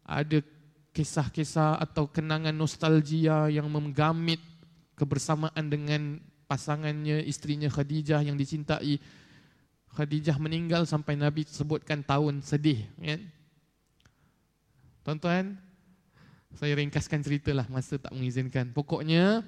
[0.04, 0.44] ada
[0.92, 4.40] kisah-kisah atau kenangan nostalgia yang menggamit
[4.92, 9.00] kebersamaan dengan pasangannya, istrinya Khadijah yang dicintai.
[9.88, 12.84] Khadijah meninggal sampai Nabi sebutkan tahun sedih.
[13.00, 13.20] Kan?
[15.00, 15.56] Tuan-tuan,
[16.57, 18.72] saya ringkaskan ceritalah masa tak mengizinkan.
[18.72, 19.44] Pokoknya,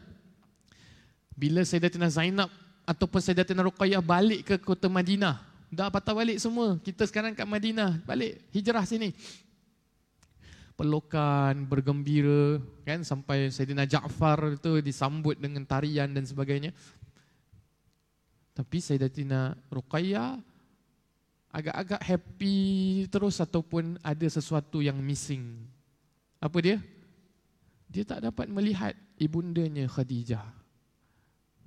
[1.33, 2.53] bila Sayyidatina Zainab
[2.85, 5.41] ataupun Sayyidatina Ruqayyah balik ke kota Madinah,
[5.73, 6.77] dah patah balik semua.
[6.83, 9.15] Kita sekarang kat Madinah, balik hijrah sini
[10.81, 12.57] pelukan, bergembira
[12.89, 16.73] kan sampai Saidina Ja'far itu disambut dengan tarian dan sebagainya.
[18.57, 20.41] Tapi Sayyidatina Ruqayyah
[21.53, 22.57] agak-agak happy
[23.13, 25.69] terus ataupun ada sesuatu yang missing.
[26.41, 26.81] Apa dia?
[27.93, 30.43] Dia tak dapat melihat ibundanya Khadijah.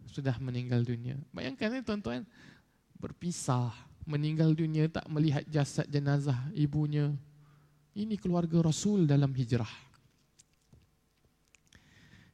[0.09, 1.17] Sudah meninggal dunia.
[1.29, 2.25] Bayangkan ni tuan-tuan,
[2.97, 3.69] berpisah,
[4.03, 7.13] meninggal dunia tak melihat jasad jenazah ibunya,
[7.93, 9.69] ini keluarga Rasul dalam hijrah.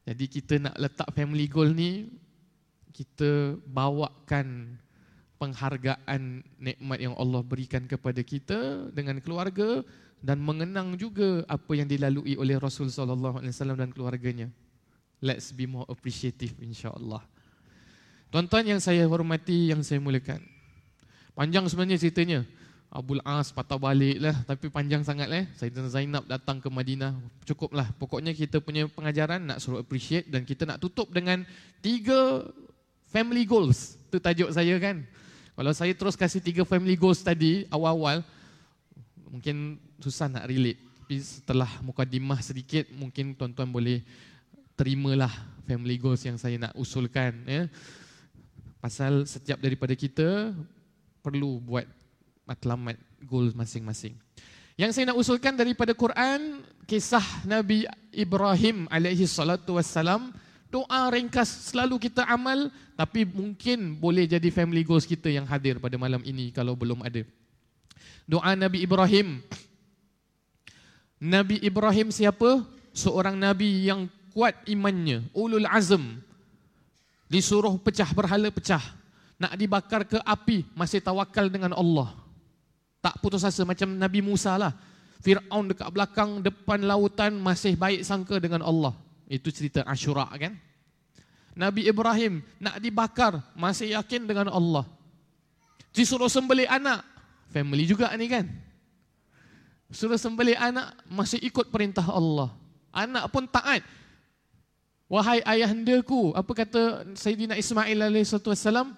[0.08, 2.08] Jadi kita nak letak family goal ni,
[2.96, 4.80] kita bawakan
[5.40, 9.86] penghargaan nikmat yang Allah berikan kepada kita dengan keluarga
[10.20, 14.48] dan mengenang juga apa yang dilalui oleh Rasul sallallahu alaihi wasallam dan keluarganya.
[15.20, 17.24] Let's be more appreciative insya-Allah.
[18.30, 20.44] Tuan-tuan yang saya hormati, yang saya muliakan.
[21.36, 22.40] Panjang sebenarnya ceritanya.
[22.90, 27.14] Abul As patah balik lah Tapi panjang sangat lah Sayyidina Zainab datang ke Madinah
[27.46, 31.46] Cukup lah Pokoknya kita punya pengajaran Nak suruh appreciate Dan kita nak tutup dengan
[31.86, 32.50] Tiga
[33.14, 35.06] family goals Itu tajuk saya kan
[35.54, 38.26] Kalau saya terus kasih tiga family goals tadi Awal-awal
[39.30, 44.02] Mungkin susah nak relate Tapi setelah mukadimah sedikit Mungkin tuan-tuan boleh
[44.74, 45.32] Terimalah
[45.70, 47.70] family goals yang saya nak usulkan ya.
[48.82, 50.54] Pasal setiap daripada kita
[51.22, 51.86] Perlu buat
[52.50, 52.98] matlamat
[53.30, 54.18] goal masing-masing.
[54.74, 60.34] Yang saya nak usulkan daripada Quran kisah Nabi Ibrahim alaihi salatu wassalam
[60.72, 66.00] doa ringkas selalu kita amal tapi mungkin boleh jadi family goals kita yang hadir pada
[66.00, 67.22] malam ini kalau belum ada.
[68.30, 69.42] Doa Nabi Ibrahim.
[71.18, 72.62] Nabi Ibrahim siapa?
[72.94, 74.06] Seorang nabi yang
[74.38, 76.22] kuat imannya, ulul azm.
[77.26, 78.82] Disuruh pecah berhala pecah.
[79.42, 82.14] Nak dibakar ke api masih tawakal dengan Allah.
[83.00, 84.76] Tak putus asa macam Nabi Musa lah.
[85.24, 88.92] Fir'aun dekat belakang, depan lautan masih baik sangka dengan Allah.
[89.32, 90.60] Itu cerita Ashura kan.
[91.56, 94.84] Nabi Ibrahim nak dibakar, masih yakin dengan Allah.
[95.96, 97.04] Disuruh sembelih anak,
[97.50, 98.46] family juga ni kan.
[99.90, 102.54] Suruh sembelih anak, masih ikut perintah Allah.
[102.94, 103.82] Anak pun taat.
[105.10, 108.94] Wahai ayahandaku, apa kata Sayyidina Ismail alaihissalam?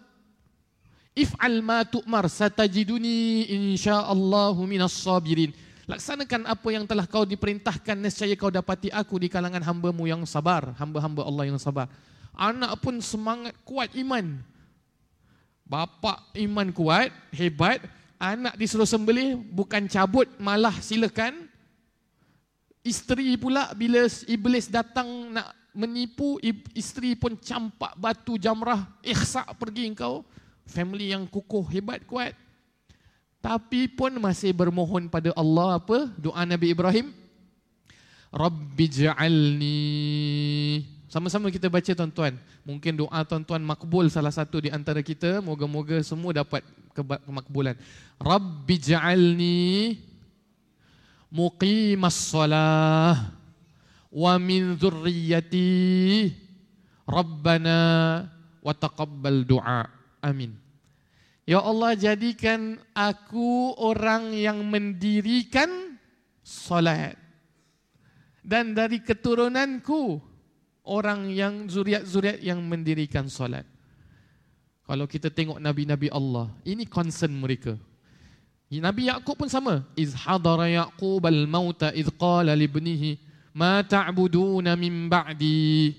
[1.15, 5.55] If'al ma tu'mar satajiduni insyaallahu minas sabirin.
[5.87, 10.75] Laksanakan apa yang telah kau diperintahkan nescaya kau dapati aku di kalangan hamba-Mu yang sabar,
[10.75, 11.87] hamba-hamba Allah yang sabar.
[12.35, 14.39] Anak pun semangat kuat iman.
[15.67, 17.79] Bapa iman kuat, hebat.
[18.21, 21.49] Anak disuruh sembelih bukan cabut malah silakan.
[22.85, 26.37] Isteri pula bila iblis datang nak menipu,
[26.77, 30.21] isteri pun campak batu jamrah, ikhsa pergi engkau
[30.69, 32.37] family yang kukuh, hebat, kuat.
[33.41, 36.13] Tapi pun masih bermohon pada Allah apa?
[36.13, 37.09] Doa Nabi Ibrahim.
[38.29, 39.81] Rabbi ja'alni.
[41.11, 42.39] Sama-sama kita baca tuan-tuan.
[42.63, 45.43] Mungkin doa tuan-tuan makbul salah satu di antara kita.
[45.43, 46.63] Moga-moga semua dapat
[46.95, 47.75] kemakbulan.
[48.15, 49.99] Rabbi ja'alni
[51.27, 53.27] muqimas salah
[54.07, 56.31] wa min zurriyati
[57.03, 57.79] rabbana
[58.63, 59.91] wa taqabbal du'a.
[60.23, 60.55] Amin.
[61.43, 65.99] Ya Allah jadikan aku orang yang mendirikan
[66.39, 67.19] solat.
[68.39, 70.30] Dan dari keturunanku
[70.91, 73.63] orang yang zuriat-zuriat yang mendirikan solat.
[74.83, 77.79] Kalau kita tengok nabi-nabi Allah, ini concern mereka.
[78.67, 79.87] Nabi Yaqub pun sama.
[79.95, 83.15] Iz hadara Yaqub al-mauta iz qala li ibnihi
[83.55, 85.95] ma ta'buduna min ba'di.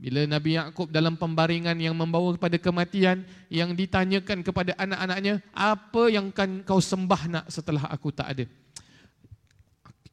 [0.00, 3.20] Bila Nabi Yaakob dalam pembaringan yang membawa kepada kematian
[3.52, 8.44] yang ditanyakan kepada anak-anaknya, apa yang akan kau sembah nak setelah aku tak ada?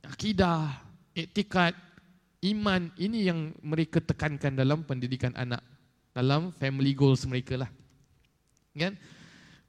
[0.03, 0.83] Akidah,
[1.15, 1.71] etikat,
[2.41, 5.63] iman, ini yang mereka tekankan dalam pendidikan anak.
[6.13, 7.69] Dalam family goals mereka lah.
[8.73, 8.97] Kan?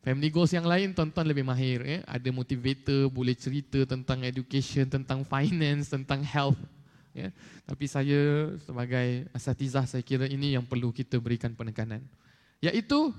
[0.00, 1.84] Family goals yang lain tuan-tuan lebih mahir.
[1.84, 2.00] Eh?
[2.08, 6.60] Ada motivator, boleh cerita tentang education, tentang finance, tentang health
[7.18, 7.28] ya.
[7.66, 8.20] Tapi saya
[8.62, 12.00] sebagai asatizah saya kira ini yang perlu kita berikan penekanan.
[12.62, 13.10] Yaitu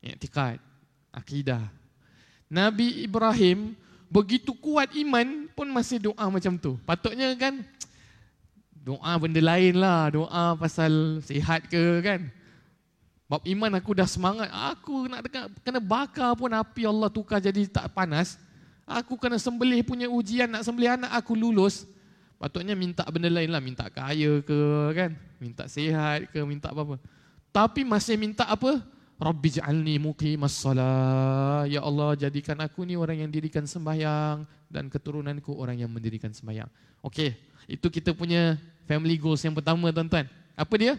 [0.00, 0.62] i'tikad,
[1.10, 1.66] akidah.
[2.50, 3.74] Nabi Ibrahim
[4.10, 6.78] begitu kuat iman pun masih doa macam tu.
[6.86, 7.62] Patutnya kan
[8.80, 12.20] doa benda lain lah, doa pasal sihat ke kan.
[13.30, 17.62] Bab iman aku dah semangat, aku nak dekat, kena bakar pun api Allah tukar jadi
[17.70, 18.34] tak panas.
[18.82, 21.86] Aku kena sembelih punya ujian, nak sembelih anak aku lulus.
[22.42, 24.58] Patutnya minta benda lain lah, minta kaya ke
[24.96, 26.98] kan, minta sihat ke, minta apa-apa.
[27.54, 28.82] Tapi masih minta apa?
[29.20, 31.68] Rabbi ja'alni muqimas salah.
[31.68, 36.66] Ya Allah, jadikan aku ni orang yang dirikan sembahyang dan keturunanku orang yang mendirikan sembahyang.
[37.04, 40.28] Okey, itu kita punya family goals yang pertama tuan-tuan.
[40.56, 40.94] Apa dia?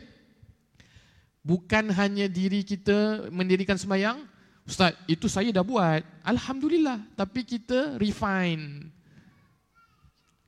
[1.41, 4.25] Bukan hanya diri kita mendirikan sembahyang.
[4.65, 6.05] Ustaz, itu saya dah buat.
[6.21, 7.01] Alhamdulillah.
[7.17, 8.93] Tapi kita refine.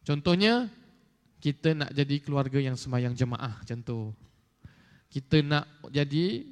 [0.06, 0.70] Contohnya,
[1.44, 4.16] kita nak jadi keluarga yang semayang jemaah tu.
[5.12, 6.48] Kita nak jadi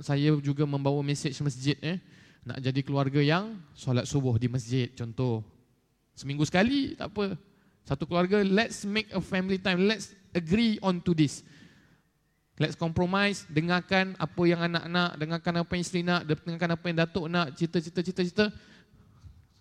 [0.00, 2.00] saya juga membawa mesej masjid eh
[2.40, 5.44] nak jadi keluarga yang solat subuh di masjid contoh.
[6.16, 7.36] Seminggu sekali tak apa.
[7.84, 9.84] Satu keluarga let's make a family time.
[9.84, 11.42] Let's agree on to this.
[12.60, 16.96] Let's compromise, dengarkan apa yang anak nak, dengarkan apa yang isteri nak, dengarkan apa yang
[17.00, 18.52] datuk nak, cita-cita cita-cita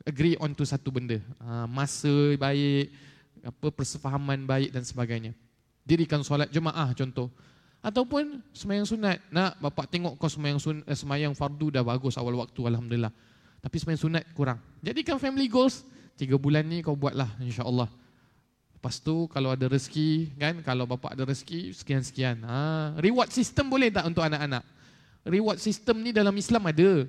[0.04, 1.22] agree on to satu benda.
[1.40, 2.92] Ha, masa baik,
[3.46, 5.32] apa persefahaman baik dan sebagainya.
[5.86, 7.32] Dirikan solat jemaah contoh.
[7.80, 9.24] Ataupun semayang sunat.
[9.32, 13.14] Nak bapak tengok kau semayang, sun, eh, semayang fardu dah bagus awal waktu Alhamdulillah.
[13.64, 14.60] Tapi semayang sunat kurang.
[14.84, 15.88] Jadikan family goals.
[16.20, 17.88] Tiga bulan ni kau buatlah insyaAllah.
[18.80, 20.56] Lepas tu kalau ada rezeki kan.
[20.64, 22.40] Kalau bapak ada rezeki sekian-sekian.
[22.48, 24.64] Ha, reward system boleh tak untuk anak-anak?
[25.28, 27.04] Reward system ni dalam Islam ada.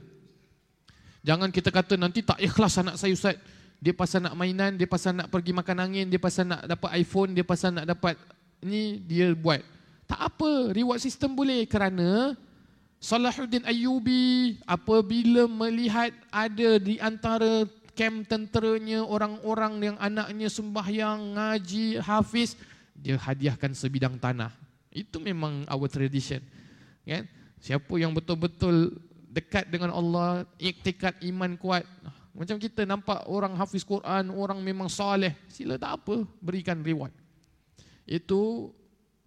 [1.22, 3.38] Jangan kita kata nanti tak ikhlas anak saya Ustaz.
[3.78, 7.38] Dia pasal nak mainan, dia pasal nak pergi makan angin, dia pasal nak dapat iPhone,
[7.38, 8.18] dia pasal nak dapat
[8.66, 9.62] ni dia buat.
[10.10, 12.34] Tak apa, reward system boleh kerana
[13.00, 17.64] Salahuddin Ayyubi apabila melihat ada di antara
[18.00, 22.56] kem tenteranya orang-orang yang anaknya sembahyang, ngaji, hafiz,
[22.96, 24.48] dia hadiahkan sebidang tanah.
[24.88, 26.40] Itu memang our tradition.
[27.04, 27.28] Kan?
[27.60, 28.96] Siapa yang betul-betul
[29.28, 31.84] dekat dengan Allah, iktikad iman kuat.
[32.32, 37.12] Macam kita nampak orang hafiz Quran, orang memang soleh, sila tak apa, berikan reward.
[38.08, 38.72] Itu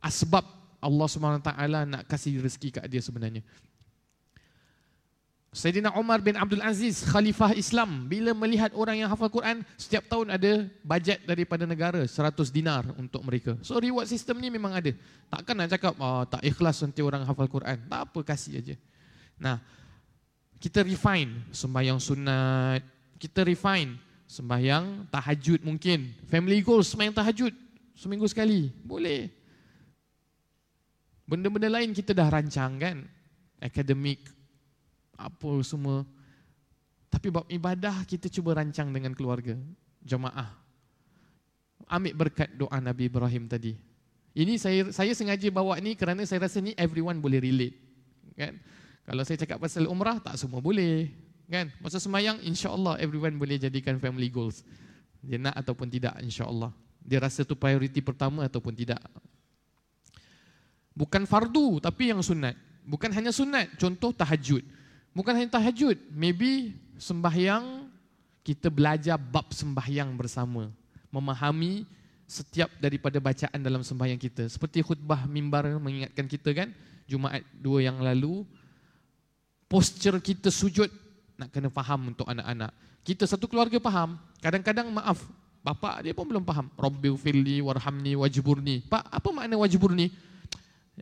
[0.02, 0.50] asbab
[0.82, 1.50] Allah SWT
[1.86, 3.46] nak kasih rezeki kat dia sebenarnya.
[5.54, 10.34] Sayyidina Umar bin Abdul Aziz, Khalifah Islam, bila melihat orang yang hafal Quran, setiap tahun
[10.34, 13.54] ada bajet daripada negara, 100 dinar untuk mereka.
[13.62, 14.90] So reward system ni memang ada.
[15.30, 17.78] Takkan nak cakap, oh, tak ikhlas nanti orang hafal Quran.
[17.86, 18.76] Tak apa, kasih aja.
[19.38, 19.62] Nah,
[20.58, 22.82] kita refine sembahyang sunat,
[23.22, 23.94] kita refine
[24.26, 26.18] sembahyang tahajud mungkin.
[26.34, 27.54] Family goals sembahyang tahajud
[27.94, 28.74] seminggu sekali.
[28.82, 29.30] Boleh.
[31.30, 32.98] Benda-benda lain kita dah rancang kan.
[33.62, 34.33] Akademik,
[35.18, 36.08] apa semua.
[37.14, 39.54] Tapi bab ibadah kita cuba rancang dengan keluarga,
[40.02, 40.50] jemaah.
[41.86, 43.78] Ambil berkat doa Nabi Ibrahim tadi.
[44.34, 47.78] Ini saya saya sengaja bawa ni kerana saya rasa ni everyone boleh relate.
[48.34, 48.58] Kan?
[49.06, 51.14] Kalau saya cakap pasal umrah tak semua boleh.
[51.46, 51.70] Kan?
[51.78, 54.66] Masa semayang insya-Allah everyone boleh jadikan family goals.
[55.22, 56.74] Dia nak ataupun tidak insya-Allah.
[57.04, 58.98] Dia rasa tu priority pertama ataupun tidak.
[60.98, 62.58] Bukan fardu tapi yang sunat.
[62.84, 64.66] Bukan hanya sunat, contoh tahajud.
[65.14, 67.86] Bukan hanya tahajud, maybe sembahyang
[68.42, 70.74] kita belajar bab sembahyang bersama,
[71.14, 71.86] memahami
[72.26, 74.50] setiap daripada bacaan dalam sembahyang kita.
[74.50, 76.70] Seperti khutbah mimbar mengingatkan kita kan,
[77.04, 78.48] Jumaat dua yang lalu,
[79.68, 80.88] posture kita sujud
[81.36, 82.72] nak kena faham untuk anak-anak.
[83.04, 85.20] Kita satu keluarga faham, kadang-kadang maaf,
[85.60, 86.72] bapa dia pun belum faham.
[86.74, 88.88] Rabbil firli warhamni wajburni.
[88.88, 90.08] Pak, apa makna wajburni?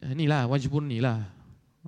[0.01, 1.22] Eh, inilah wajibun ni lah.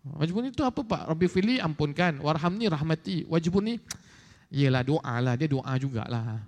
[0.02, 1.14] Wajibun itu apa Pak?
[1.14, 2.18] Rabbi fili ampunkan.
[2.18, 3.30] Warham ni rahmati.
[3.30, 3.76] Wajibun ni,
[4.50, 5.34] ialah doa lah.
[5.38, 6.42] Dia doa jugalah.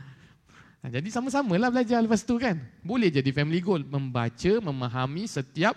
[0.94, 2.60] jadi sama-sama lah belajar lepas tu kan.
[2.84, 3.80] Boleh jadi family goal.
[3.82, 5.74] Membaca, memahami setiap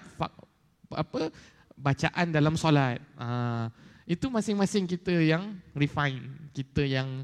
[0.91, 1.31] apa
[1.79, 2.99] bacaan dalam solat.
[3.15, 3.71] Ha,
[4.03, 6.51] itu masing-masing kita yang refine.
[6.51, 7.23] Kita yang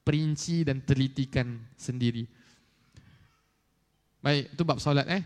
[0.00, 2.24] perinci dan telitikan sendiri.
[4.24, 5.22] Baik, itu bab solat eh.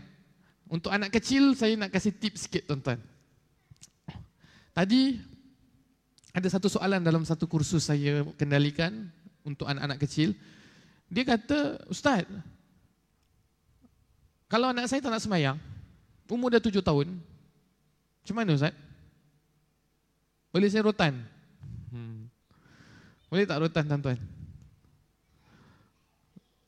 [0.69, 2.99] Untuk anak kecil saya nak kasih tips sikit tuan-tuan.
[4.79, 5.19] Tadi
[6.31, 9.11] ada satu soalan dalam satu kursus saya kendalikan
[9.43, 10.31] untuk anak-anak kecil.
[11.11, 12.23] Dia kata, Ustaz,
[14.47, 15.59] kalau anak saya tak nak semayang,
[16.31, 17.11] umur dah tujuh tahun,
[18.23, 18.71] macam mana Ustaz?
[20.55, 21.27] Boleh saya rotan?
[21.91, 22.31] Hmm.
[23.27, 24.19] Boleh tak rotan tuan-tuan?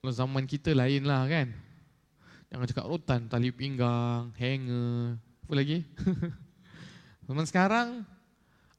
[0.03, 1.47] Kalau zaman kita lain lah kan?
[2.51, 5.88] Jangan cakap rotan, tali pinggang, hanger, apa lagi?
[7.26, 7.88] Zaman sekarang,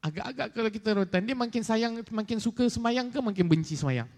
[0.03, 4.09] agak-agak kalau kita rotan, dia makin sayang, makin suka semayang ke makin benci semayang?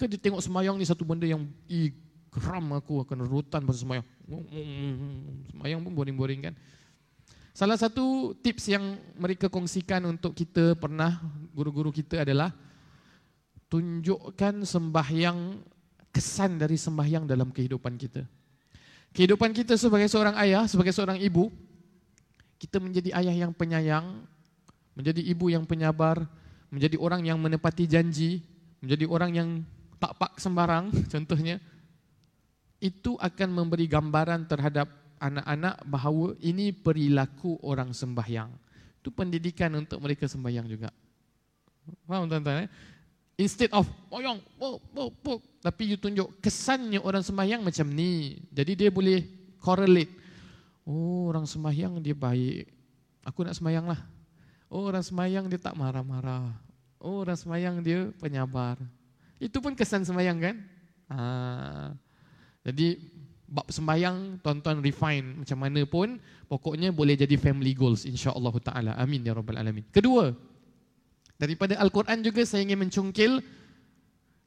[0.00, 1.92] Ke dia tengok semayang ni satu benda yang, ih,
[2.32, 4.06] geram aku akan rotan pasal semayang.
[5.52, 6.54] Semayang pun boring-boring kan?
[7.52, 11.20] Salah satu tips yang mereka kongsikan untuk kita pernah,
[11.52, 12.54] guru-guru kita adalah,
[13.68, 15.62] tunjukkan sembahyang
[16.10, 18.26] kesan dari sembahyang dalam kehidupan kita.
[19.14, 21.50] Kehidupan kita sebagai seorang ayah, sebagai seorang ibu,
[22.60, 24.20] kita menjadi ayah yang penyayang,
[24.92, 26.28] menjadi ibu yang penyabar,
[26.68, 28.44] menjadi orang yang menepati janji,
[28.84, 29.48] menjadi orang yang
[29.96, 31.56] tak pak sembarang, contohnya,
[32.84, 38.52] itu akan memberi gambaran terhadap anak-anak bahawa ini perilaku orang sembahyang.
[39.00, 40.92] Itu pendidikan untuk mereka sembahyang juga.
[42.04, 42.68] Faham tuan-tuan?
[42.68, 42.70] Eh?
[43.40, 48.36] Instead of boyong, bo, bo, bo, tapi you tunjuk kesannya orang sembahyang macam ni.
[48.52, 49.24] Jadi dia boleh
[49.56, 50.19] correlate.
[50.90, 52.66] Oh, orang sembahyang dia baik.
[53.22, 54.00] Aku nak sembahyang lah.
[54.66, 56.50] Oh, orang sembahyang dia tak marah-marah.
[56.98, 58.74] Oh, orang sembahyang dia penyabar.
[59.38, 60.56] Itu pun kesan sembahyang kan?
[61.14, 61.18] Ha.
[62.66, 62.98] Jadi
[63.46, 68.92] bab sembahyang tuan-tuan refine macam mana pun pokoknya boleh jadi family goals insya-Allah taala.
[68.98, 69.86] Amin ya rabbal alamin.
[69.90, 70.30] Kedua,
[71.40, 73.40] Daripada Al-Quran juga saya ingin mencungkil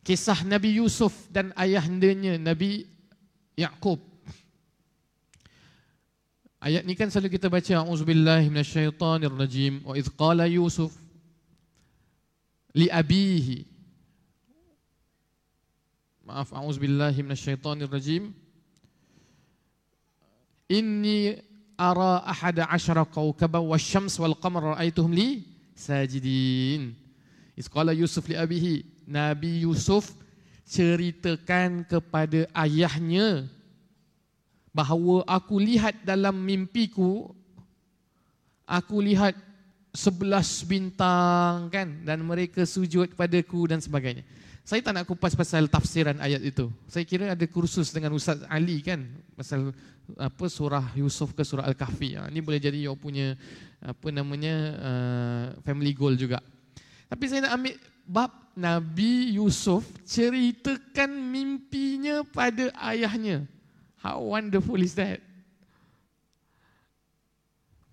[0.05, 2.85] kisah Nabi Yusuf dan ayahandanya Nabi
[3.57, 3.97] Yaakob.
[6.64, 10.95] Ayat ni kan selalu kita baca auzubillahi minasyaitonirrajim wa idz qala Yusuf
[12.72, 13.68] li abihi.
[16.24, 18.32] Maaf auzubillahi minasyaitonirrajim.
[20.72, 21.36] Inni
[21.76, 25.43] ara ahada asyara kawkaba wasyams wal qamar ra'aituhum li
[25.76, 26.95] sajidin.
[27.59, 30.16] Iz qala Yusuf li abihi Nabi Yusuf
[30.64, 33.51] ceritakan kepada ayahnya
[34.74, 37.30] bahawa aku lihat dalam mimpiku
[38.65, 39.38] aku lihat
[39.93, 44.26] sebelas bintang kan dan mereka sujud padaku dan sebagainya.
[44.63, 46.71] Saya tak nak kupas pasal tafsiran ayat itu.
[46.88, 49.05] Saya kira ada kursus dengan Ustaz Ali kan
[49.38, 49.76] pasal
[50.17, 52.15] apa surah Yusuf ke surah Al-Kahfi.
[52.15, 53.36] Ha, ini boleh jadi you punya
[53.84, 56.39] apa namanya uh, family goal juga.
[57.11, 57.76] Tapi saya nak ambil
[58.07, 63.43] bab Nabi Yusuf ceritakan mimpinya pada ayahnya.
[64.03, 65.23] How wonderful is that?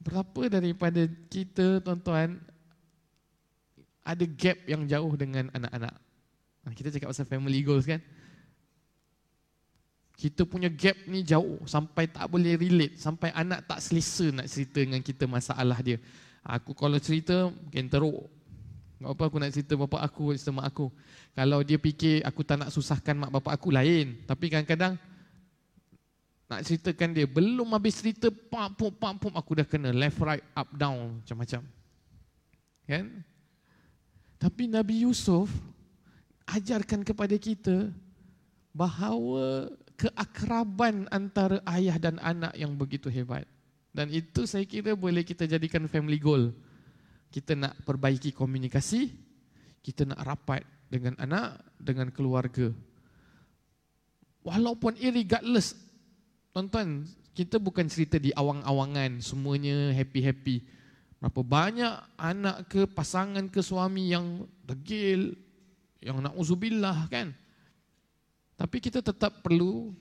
[0.03, 2.43] Berapa daripada kita tuan-tuan
[4.03, 5.95] ada gap yang jauh dengan anak-anak?
[6.75, 8.03] Kita cakap pasal family goals kan?
[10.19, 14.83] Kita punya gap ni jauh sampai tak boleh relate, sampai anak tak selesa nak cerita
[14.83, 16.03] dengan kita masalah dia.
[16.43, 18.27] Aku kalau cerita mungkin teruk.
[19.01, 20.93] Tak apa aku nak cerita bapa aku, cerita mak aku.
[21.39, 24.21] Kalau dia fikir aku tak nak susahkan mak bapak aku lain.
[24.29, 25.01] Tapi kadang-kadang
[26.51, 30.43] nak ceritakan dia belum habis cerita pam pum pam pum aku dah kena left right
[30.59, 31.63] up down macam-macam.
[32.91, 33.07] Kan?
[34.35, 35.47] Tapi Nabi Yusuf
[36.51, 37.95] ajarkan kepada kita
[38.75, 43.47] bahawa keakraban antara ayah dan anak yang begitu hebat.
[43.95, 46.51] Dan itu saya kira boleh kita jadikan family goal.
[47.31, 49.31] Kita nak perbaiki komunikasi
[49.81, 52.73] kita nak rapat dengan anak dengan keluarga.
[54.45, 55.77] Walaupun irregardless
[56.51, 60.67] Tuan-tuan, kita bukan cerita di awang-awangan, semuanya happy-happy.
[61.23, 65.37] Berapa banyak anak ke pasangan ke suami yang degil,
[66.03, 67.31] yang nak uzubillah kan.
[68.59, 69.95] Tapi kita tetap perlu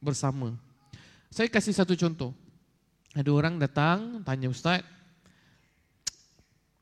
[0.00, 0.56] bersama.
[1.28, 2.32] Saya kasih satu contoh.
[3.14, 4.82] Ada orang datang tanya ustaz,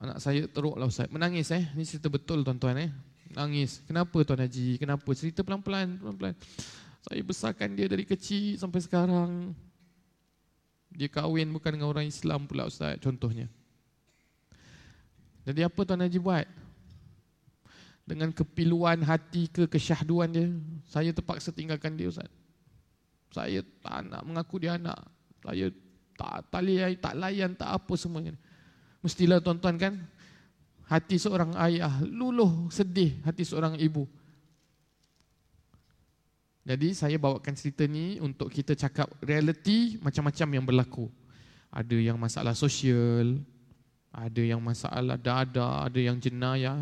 [0.00, 1.64] anak saya teruk lah ustaz, menangis eh.
[1.76, 2.90] Ini cerita betul tuan-tuan eh.
[3.32, 3.80] Nangis.
[3.88, 4.76] Kenapa tuan Haji?
[4.76, 5.08] Kenapa?
[5.16, 6.36] Cerita pelan-pelan, pelan-pelan.
[7.02, 9.50] Saya besarkan dia dari kecil sampai sekarang.
[10.92, 13.50] Dia kahwin bukan dengan orang Islam pula Ustaz, contohnya.
[15.42, 16.46] Jadi apa Tuan Haji buat?
[18.06, 20.46] Dengan kepiluan hati ke kesyahduan dia,
[20.86, 22.30] saya terpaksa tinggalkan dia Ustaz.
[23.32, 25.00] Saya tak nak mengaku dia anak.
[25.42, 25.74] Saya
[26.14, 28.36] tak tali tak layan, tak apa semuanya.
[29.02, 29.94] Mestilah tuan-tuan kan,
[30.86, 34.06] hati seorang ayah luluh sedih hati seorang ibu.
[36.62, 41.10] Jadi saya bawakan cerita ni untuk kita cakap reality macam-macam yang berlaku.
[41.74, 43.42] Ada yang masalah sosial,
[44.14, 46.78] ada yang masalah dada, ada yang jenayah.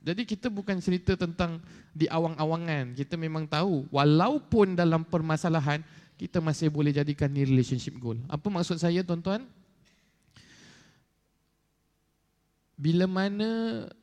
[0.00, 1.58] Jadi kita bukan cerita tentang
[1.90, 2.94] di awang-awangan.
[2.94, 5.82] Kita memang tahu walaupun dalam permasalahan
[6.14, 8.20] kita masih boleh jadikan ni relationship goal.
[8.30, 9.42] Apa maksud saya tuan-tuan?
[12.78, 13.48] Bila mana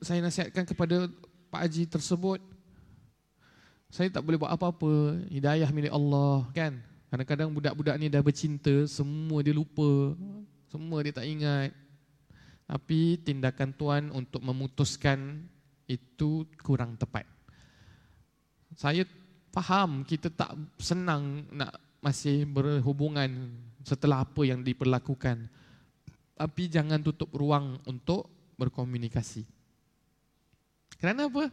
[0.04, 1.10] saya nasihatkan kepada
[1.50, 2.42] Pak Haji tersebut,
[3.88, 5.24] saya tak boleh buat apa-apa.
[5.32, 6.80] Hidayah milik Allah, kan?
[7.08, 10.14] Kadang-kadang budak-budak ni dah bercinta, semua dia lupa.
[10.68, 11.72] Semua dia tak ingat.
[12.68, 15.40] Tapi tindakan tuan untuk memutuskan
[15.88, 17.24] itu kurang tepat.
[18.76, 19.08] Saya
[19.56, 23.56] faham kita tak senang nak masih berhubungan
[23.88, 25.48] setelah apa yang diperlakukan.
[26.36, 28.28] Tapi jangan tutup ruang untuk
[28.60, 29.48] berkomunikasi.
[31.00, 31.48] Kerana apa?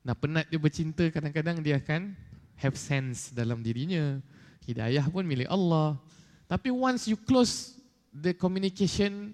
[0.00, 2.16] Nah penat dia bercinta kadang-kadang dia akan
[2.60, 4.20] have sense dalam dirinya.
[4.64, 5.96] Hidayah pun milik Allah.
[6.48, 7.78] Tapi once you close
[8.12, 9.32] the communication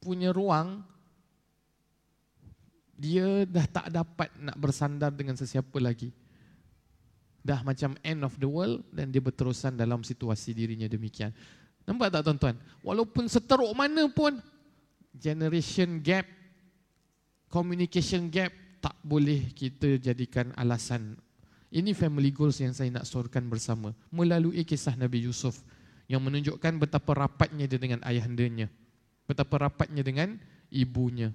[0.00, 0.82] punya ruang,
[3.00, 6.12] dia dah tak dapat nak bersandar dengan sesiapa lagi.
[7.40, 11.32] Dah macam end of the world dan dia berterusan dalam situasi dirinya demikian.
[11.88, 12.56] Nampak tak tuan-tuan?
[12.84, 14.36] Walaupun seteruk mana pun,
[15.16, 16.28] generation gap,
[17.48, 21.16] communication gap, tak boleh kita jadikan alasan.
[21.70, 25.62] Ini family goals yang saya nak sorkan bersama melalui kisah Nabi Yusuf
[26.10, 28.66] yang menunjukkan betapa rapatnya dia dengan ayahandanya.
[29.30, 30.34] Betapa rapatnya dengan
[30.74, 31.30] ibunya.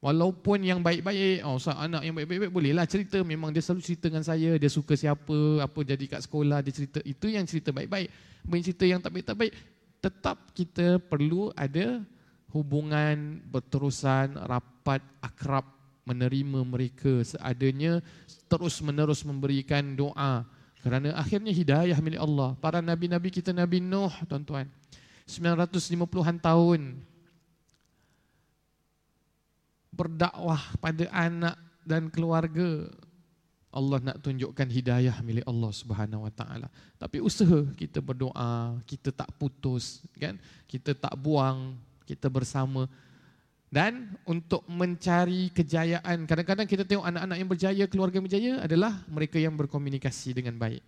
[0.00, 3.20] Walaupun yang baik-baik, oh, anak yang baik-baik bolehlah cerita.
[3.24, 7.00] Memang dia selalu cerita dengan saya, dia suka siapa, apa jadi kat sekolah, dia cerita.
[7.04, 8.08] Itu yang cerita baik-baik.
[8.44, 9.52] Main cerita yang tak baik-tak baik,
[10.04, 12.04] tetap kita perlu ada
[12.54, 15.66] hubungan berterusan, rapat, akrab,
[16.06, 17.98] menerima mereka seadanya,
[18.46, 20.46] terus menerus memberikan doa
[20.84, 22.52] Kerana akhirnya hidayah milik Allah.
[22.60, 24.68] Para nabi-nabi kita Nabi Nuh, tuan-tuan.
[25.24, 27.00] 950-an tahun
[29.88, 31.56] berdakwah pada anak
[31.88, 32.92] dan keluarga.
[33.74, 36.68] Allah nak tunjukkan hidayah milik Allah Subhanahu Wa Taala.
[37.00, 40.38] Tapi usaha kita berdoa, kita tak putus, kan?
[40.68, 41.74] Kita tak buang,
[42.06, 42.86] kita bersama.
[43.74, 49.42] Dan untuk mencari kejayaan, kadang-kadang kita tengok anak-anak yang berjaya, keluarga yang berjaya adalah mereka
[49.42, 50.78] yang berkomunikasi dengan baik.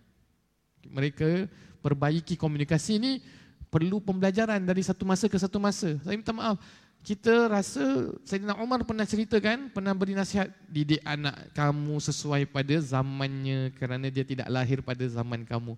[0.87, 1.51] Mereka
[1.83, 3.19] perbaiki komunikasi ini
[3.67, 5.99] perlu pembelajaran dari satu masa ke satu masa.
[5.99, 6.55] Saya minta maaf,
[7.03, 7.83] kita rasa
[8.23, 14.07] Sayyidina Umar pernah cerita kan, pernah beri nasihat, didik anak kamu sesuai pada zamannya kerana
[14.07, 15.75] dia tidak lahir pada zaman kamu.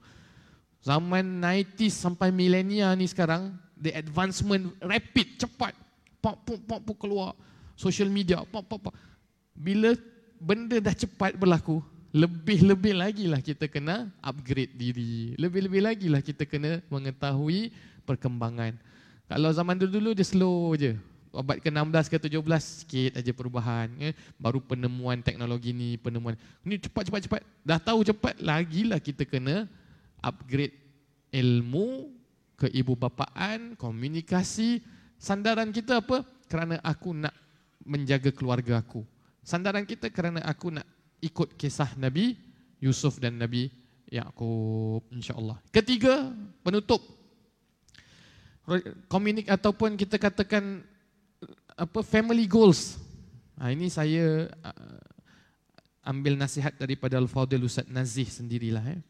[0.80, 5.76] Zaman 90s sampai milenia ni sekarang, the advancement rapid, cepat.
[6.20, 7.32] Pop pop pop pop keluar
[7.80, 8.44] social media.
[8.48, 8.96] Pop pop pop.
[9.56, 9.96] Bila
[10.40, 15.38] benda dah cepat berlaku lebih-lebih lagi lah kita kena upgrade diri.
[15.38, 17.70] Lebih-lebih lagi lah kita kena mengetahui
[18.06, 18.74] perkembangan.
[19.30, 20.98] Kalau zaman dulu-dulu dia slow je.
[21.30, 22.42] Abad ke-16 ke 17
[22.82, 24.18] sikit aja perubahan eh.
[24.42, 26.34] baru penemuan teknologi ni penemuan.
[26.66, 27.42] Ni cepat cepat cepat.
[27.62, 29.70] Dah tahu cepat lagilah kita kena
[30.24, 30.76] upgrade
[31.32, 32.12] ilmu
[32.60, 34.84] keibubapaan komunikasi
[35.20, 36.24] Sandaran kita apa?
[36.48, 37.36] Kerana aku nak
[37.84, 39.04] menjaga keluarga aku.
[39.44, 40.88] Sandaran kita kerana aku nak
[41.20, 42.40] ikut kisah Nabi
[42.80, 43.68] Yusuf dan Nabi
[44.08, 45.60] Yaakob insya-Allah.
[45.76, 46.32] Ketiga,
[46.64, 47.04] penutup
[49.12, 50.88] komunik ataupun kita katakan
[51.76, 52.96] apa family goals.
[53.60, 55.04] Ha, ini saya uh,
[56.08, 59.04] ambil nasihat daripada Al-Fadhil Ustaz Nazih sendirilah eh.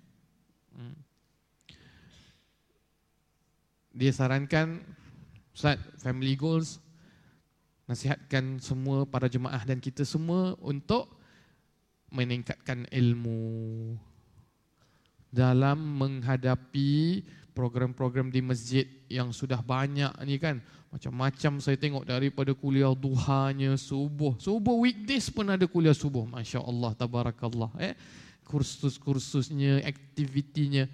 [3.90, 4.82] Dia sarankan
[5.50, 6.78] Ustaz, family goals
[7.90, 11.10] nasihatkan semua para jemaah dan kita semua untuk
[12.14, 13.98] meningkatkan ilmu.
[15.34, 22.96] Dalam menghadapi program-program di masjid yang sudah banyak ni kan macam-macam saya tengok daripada kuliah
[22.96, 27.94] duhanya subuh subuh weekdays pun ada kuliah subuh masya-Allah tabarakallah eh?
[28.48, 30.90] Kursus-kursusnya aktivitinya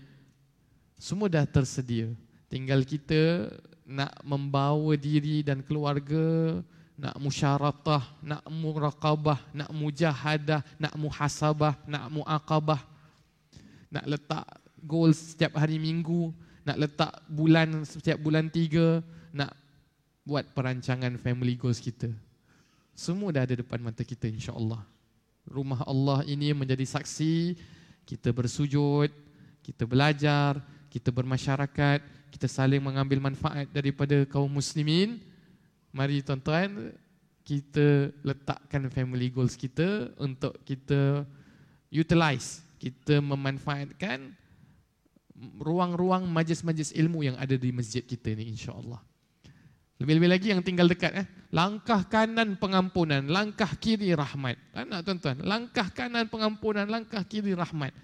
[1.00, 2.12] semua dah tersedia
[2.52, 3.52] tinggal kita
[3.86, 6.60] nak membawa diri dan keluarga
[6.96, 12.82] nak musyaratah, nak muraqabah, nak mujahadah, nak muhasabah, nak muaqabah.
[13.92, 14.48] Nak letak
[14.80, 16.32] goal setiap hari minggu,
[16.64, 19.04] nak letak bulan setiap bulan tiga,
[19.36, 19.52] nak
[20.24, 22.10] buat perancangan family goals kita.
[22.96, 24.80] Semua dah ada depan mata kita insya-Allah.
[25.46, 27.60] Rumah Allah ini menjadi saksi
[28.08, 29.12] kita bersujud,
[29.62, 32.00] kita belajar, kita bermasyarakat,
[32.36, 35.24] kita saling mengambil manfaat daripada kaum muslimin.
[35.96, 36.92] Mari tuan-tuan,
[37.48, 41.24] kita letakkan family goals kita untuk kita
[41.88, 44.36] utilize, kita memanfaatkan
[45.64, 49.00] ruang-ruang majlis-majlis ilmu yang ada di masjid kita ni insya-Allah.
[50.04, 51.28] Lebih-lebih lagi yang tinggal dekat eh.
[51.56, 54.60] Langkah kanan pengampunan, langkah kiri rahmat.
[54.76, 55.40] Kan tuan-tuan?
[55.40, 57.96] Langkah kanan pengampunan, langkah kiri rahmat.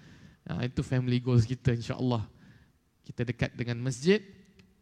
[0.48, 2.24] Nah, itu family goals kita insya-Allah
[3.02, 4.22] kita dekat dengan masjid,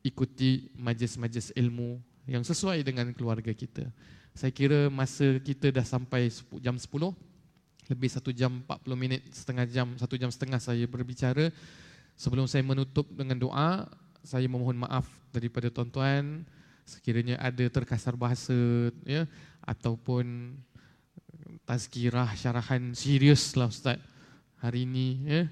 [0.05, 3.89] ikuti majlis-majlis ilmu yang sesuai dengan keluarga kita.
[4.37, 6.31] Saya kira masa kita dah sampai
[6.63, 6.87] jam 10,
[7.91, 11.51] lebih satu jam 40 minit, setengah jam, satu jam setengah saya berbicara.
[12.15, 13.89] Sebelum saya menutup dengan doa,
[14.21, 16.45] saya memohon maaf daripada tuan-tuan
[16.85, 18.55] sekiranya ada terkasar bahasa
[19.07, 19.25] ya
[19.63, 20.59] ataupun
[21.63, 24.03] tazkirah syarahan serius lah ustaz
[24.59, 25.43] hari ini ya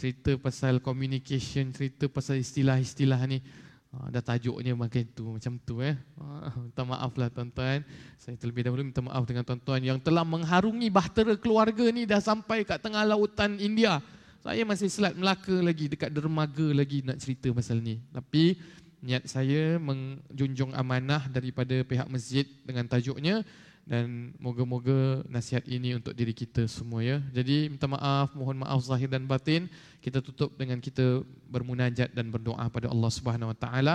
[0.00, 3.44] cerita pasal communication, cerita pasal istilah-istilah ni.
[3.90, 5.92] Ha, dah tajuknya macam tu, macam tu eh.
[6.16, 7.84] Ha, minta maaf lah tuan-tuan.
[8.16, 12.64] Saya terlebih dahulu minta maaf dengan tuan-tuan yang telah mengharungi bahtera keluarga ni dah sampai
[12.64, 14.00] kat tengah lautan India.
[14.40, 18.00] Saya masih selat Melaka lagi, dekat dermaga lagi nak cerita pasal ni.
[18.08, 18.56] Tapi
[19.04, 23.44] niat saya menjunjung amanah daripada pihak masjid dengan tajuknya
[23.88, 27.18] dan moga-moga nasihat ini untuk diri kita semua ya.
[27.34, 29.66] Jadi minta maaf, mohon maaf zahir dan batin.
[29.98, 33.94] Kita tutup dengan kita bermunajat dan berdoa pada Allah Subhanahu Wa Taala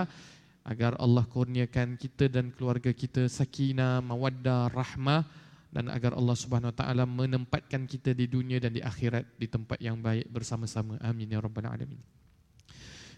[0.66, 5.22] agar Allah kurniakan kita dan keluarga kita sakinah, mawaddah, rahmah
[5.70, 9.78] dan agar Allah Subhanahu Wa Taala menempatkan kita di dunia dan di akhirat di tempat
[9.78, 10.98] yang baik bersama-sama.
[11.00, 11.98] Amin ya rabbal alamin.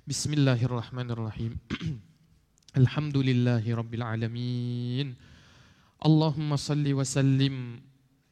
[0.09, 1.57] Bismillahirrahmanirrahim.
[2.81, 5.17] Alhamdulillahirabbil alamin.
[5.99, 7.81] اللهم صل وسلم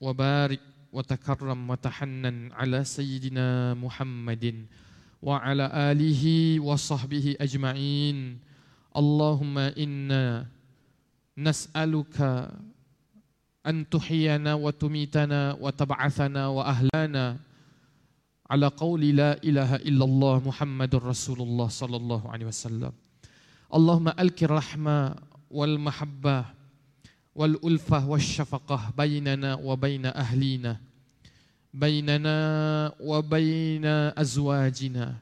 [0.01, 0.61] وبارك
[0.93, 4.67] وتكرم وتحنن على سيدنا محمد
[5.23, 6.25] وعلى آله
[6.61, 8.39] وصحبه أجمعين.
[8.97, 10.47] اللهم إنا
[11.39, 12.17] نسألك
[13.67, 17.37] أن تحيينا وتميتنا وتبعثنا وأهلانا
[18.51, 22.93] على قول لا إله إلا الله محمد رسول الله صلى الله عليه وسلم.
[23.75, 25.15] اللهم ألك الرحمة
[25.51, 26.56] والمحبة
[27.37, 30.81] والألفة والشفقة بيننا وبين أهلينا
[31.75, 32.39] بيننا
[33.01, 33.87] وبين
[34.17, 35.15] أزواجنا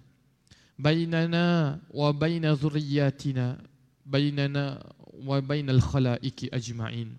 [0.78, 1.46] بيننا
[1.90, 3.46] وبين ذرياتنا
[4.06, 4.64] بيننا
[5.26, 7.16] وبين الخلائق أجمعين.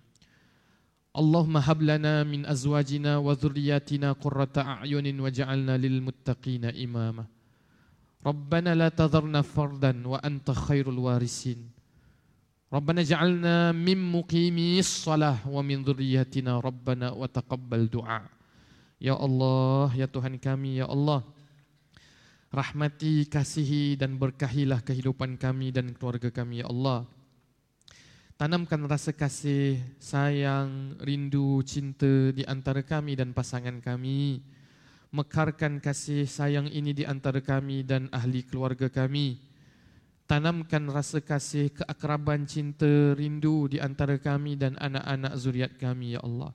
[1.16, 7.24] اللهم هب لنا من أزواجنا وذرياتنا قرة أعين وجعلنا للمتقين إماما.
[8.26, 11.75] ربنا لا تذرنا فردا وأنت خير الوارثين.
[12.66, 13.70] ربنا جعلنا
[14.82, 18.26] salah wa min ومن rabbana wa taqabbal du'a.
[18.98, 21.22] Ya Allah, ya Tuhan kami Ya Allah,
[22.50, 27.04] rahmati kasihi dan berkahilah kehidupan kami dan keluarga kami ya Allah
[28.36, 34.44] tanamkan rasa kasih sayang rindu cinta di antara kami dan pasangan kami.
[35.08, 39.40] Mekarkan kasih sayang ini di antara kami dan ahli keluarga kami.
[40.26, 46.50] Tanamkan rasa kasih, keakraban, cinta, rindu di antara kami dan anak-anak zuriat kami, Ya Allah.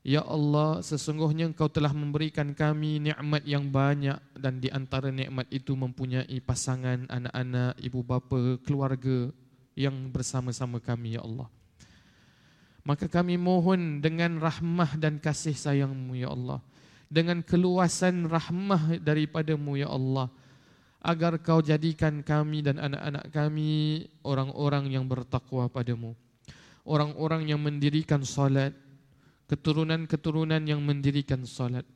[0.00, 5.76] Ya Allah, sesungguhnya Engkau telah memberikan kami nikmat yang banyak dan di antara nikmat itu
[5.76, 9.28] mempunyai pasangan, anak-anak, ibu bapa, keluarga,
[9.76, 11.48] yang bersama-sama kami ya Allah.
[12.80, 16.64] Maka kami mohon dengan rahmah dan kasih sayangmu ya Allah.
[17.12, 20.32] Dengan keluasan rahmah daripadamu ya Allah.
[21.00, 26.12] Agar kau jadikan kami dan anak-anak kami orang-orang yang bertakwa padamu.
[26.84, 28.76] Orang-orang yang mendirikan salat.
[29.48, 31.88] Keturunan-keturunan yang mendirikan salat.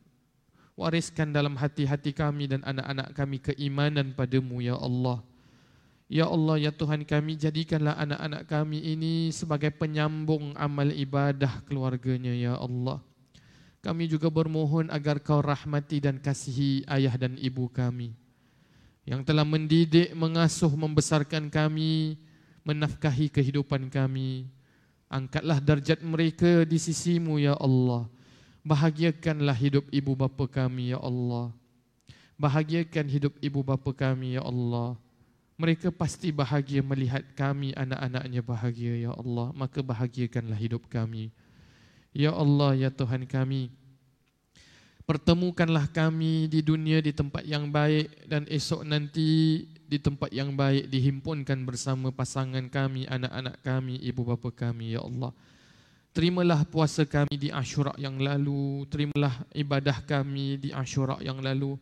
[0.74, 5.22] Wariskan dalam hati-hati kami dan anak-anak kami keimanan padamu ya Allah.
[6.10, 12.54] Ya Allah, ya Tuhan kami, jadikanlah anak-anak kami ini sebagai penyambung amal ibadah keluarganya, ya
[12.60, 13.00] Allah.
[13.80, 18.12] Kami juga bermohon agar kau rahmati dan kasihi ayah dan ibu kami.
[19.04, 22.16] Yang telah mendidik, mengasuh, membesarkan kami,
[22.64, 24.48] menafkahi kehidupan kami.
[25.12, 28.08] Angkatlah darjat mereka di sisimu, ya Allah.
[28.64, 31.52] Bahagiakanlah hidup ibu bapa kami, ya Allah.
[32.40, 34.96] Bahagiakan hidup ibu bapa kami, ya Allah.
[35.54, 41.30] Mereka pasti bahagia melihat kami anak-anaknya bahagia ya Allah maka bahagiakanlah hidup kami
[42.10, 43.70] ya Allah ya Tuhan kami
[45.04, 50.88] pertemukanlah kami di dunia di tempat yang baik dan esok nanti di tempat yang baik
[50.88, 55.30] dihimpunkan bersama pasangan kami anak-anak kami ibu bapa kami ya Allah
[56.16, 61.76] terimalah puasa kami di Asyura yang lalu terimalah ibadah kami di Asyura yang lalu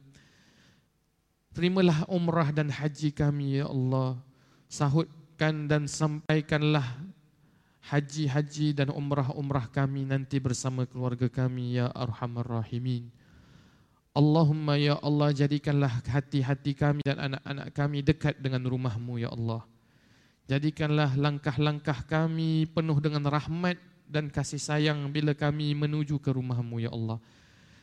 [1.53, 4.17] Terimalah umrah dan haji kami ya Allah.
[4.73, 6.97] Sahutkan dan sampaikanlah
[7.83, 13.11] haji-haji dan umrah-umrah kami nanti bersama keluarga kami ya Arhamar Rahimin.
[14.13, 19.65] Allahumma ya Allah jadikanlah hati-hati kami dan anak-anak kami dekat dengan rumahmu ya Allah.
[20.47, 26.93] Jadikanlah langkah-langkah kami penuh dengan rahmat dan kasih sayang bila kami menuju ke rumahmu ya
[26.93, 27.17] Allah.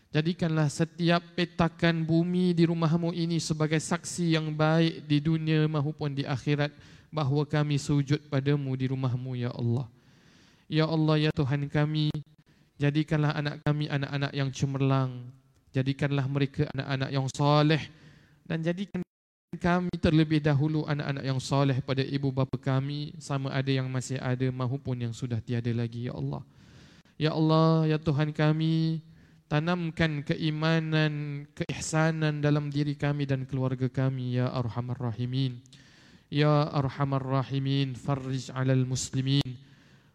[0.09, 6.25] Jadikanlah setiap petakan bumi di rumahmu ini sebagai saksi yang baik di dunia maupun di
[6.25, 6.73] akhirat
[7.13, 9.85] bahawa kami sujud padamu di rumahmu ya Allah.
[10.65, 12.09] Ya Allah ya Tuhan kami,
[12.81, 15.29] jadikanlah anak kami anak-anak yang cemerlang.
[15.77, 17.83] Jadikanlah mereka anak-anak yang soleh
[18.49, 19.05] dan jadikan
[19.61, 24.49] kami terlebih dahulu anak-anak yang soleh pada ibu bapa kami sama ada yang masih ada
[24.49, 26.41] maupun yang sudah tiada lagi ya Allah.
[27.21, 29.05] Ya Allah ya Tuhan kami,
[29.48, 35.60] tanamkan keimanan, keihsanan dalam diri kami dan keluarga kami ya arhamar rahimin
[36.32, 39.44] ya arhamar rahimin farij alal muslimin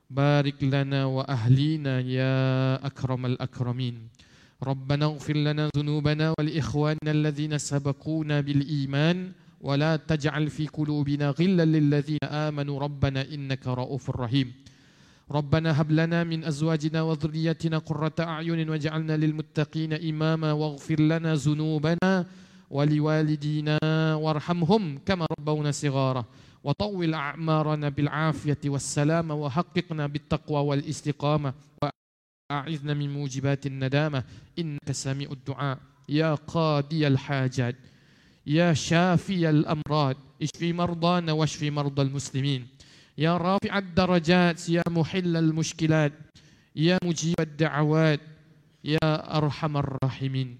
[0.09, 4.09] barik lana wa ahlina ya akramal akramin
[4.59, 9.31] ربنا اغفر لنا ذنوبنا ولإخواننا الذين سبقونا بالإيمان
[9.63, 14.47] ولا تجعل في قلوبنا غلا للذين آمنوا ربنا إنك رؤوف رحيم
[15.30, 22.26] ربنا هب لنا من أزواجنا وذريتنا قرة أعين واجعلنا للمتقين إماما واغفر لنا ذنوبنا
[22.70, 23.78] ولوالدينا
[24.14, 26.24] وارحمهم كما ربونا صغارا.
[26.64, 31.54] وطول أعمارنا بالعافية والسلامة وحققنا بالتقوى والاستقامة.
[31.82, 34.24] وأعذنا من موجبات الندامة.
[34.58, 35.78] إنك سميع الدعاء.
[36.08, 37.76] يا قاضي الحاجات.
[38.46, 40.16] يا شافي الأمراض.
[40.42, 42.66] اشفي مرضانا واشفي مرضى المسلمين.
[43.18, 46.12] يا رافع الدرجات يا محل المشكلات
[46.76, 48.20] يا مجيب الدعوات
[48.84, 50.58] يا أرحم الراحمين.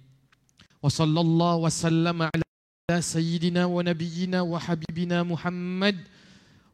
[0.82, 5.96] وصلى الله وسلم على سيدنا ونبينا وحبيبنا محمد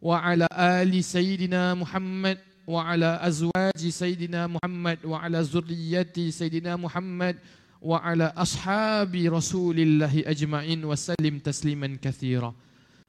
[0.02, 7.36] وعلى آل سيدنا محمد وعلى أزواج سيدنا محمد وعلى ذرية سيدنا محمد
[7.82, 12.54] وعلى أصحاب رسول الله أجمعين وسلم تسليما كثيرا.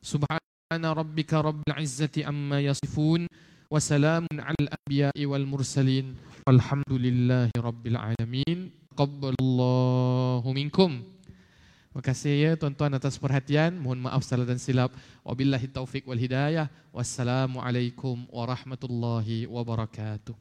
[0.02, 0.40] سبحان
[0.72, 3.28] Ana rabbika rabbil izzati amma yasifun
[3.68, 6.16] wa salamun al anbiya'i wal mursalin
[6.48, 11.04] walhamdulillahi rabbil alamin taqabbalallahu minkum
[11.92, 13.76] Terima kasih ya tuan-tuan atas perhatian.
[13.76, 14.96] Mohon maaf salah dan silap.
[15.28, 16.72] Wabillahi taufik wal hidayah.
[16.96, 20.32] Wassalamualaikum warahmatullahi wabarakatuh.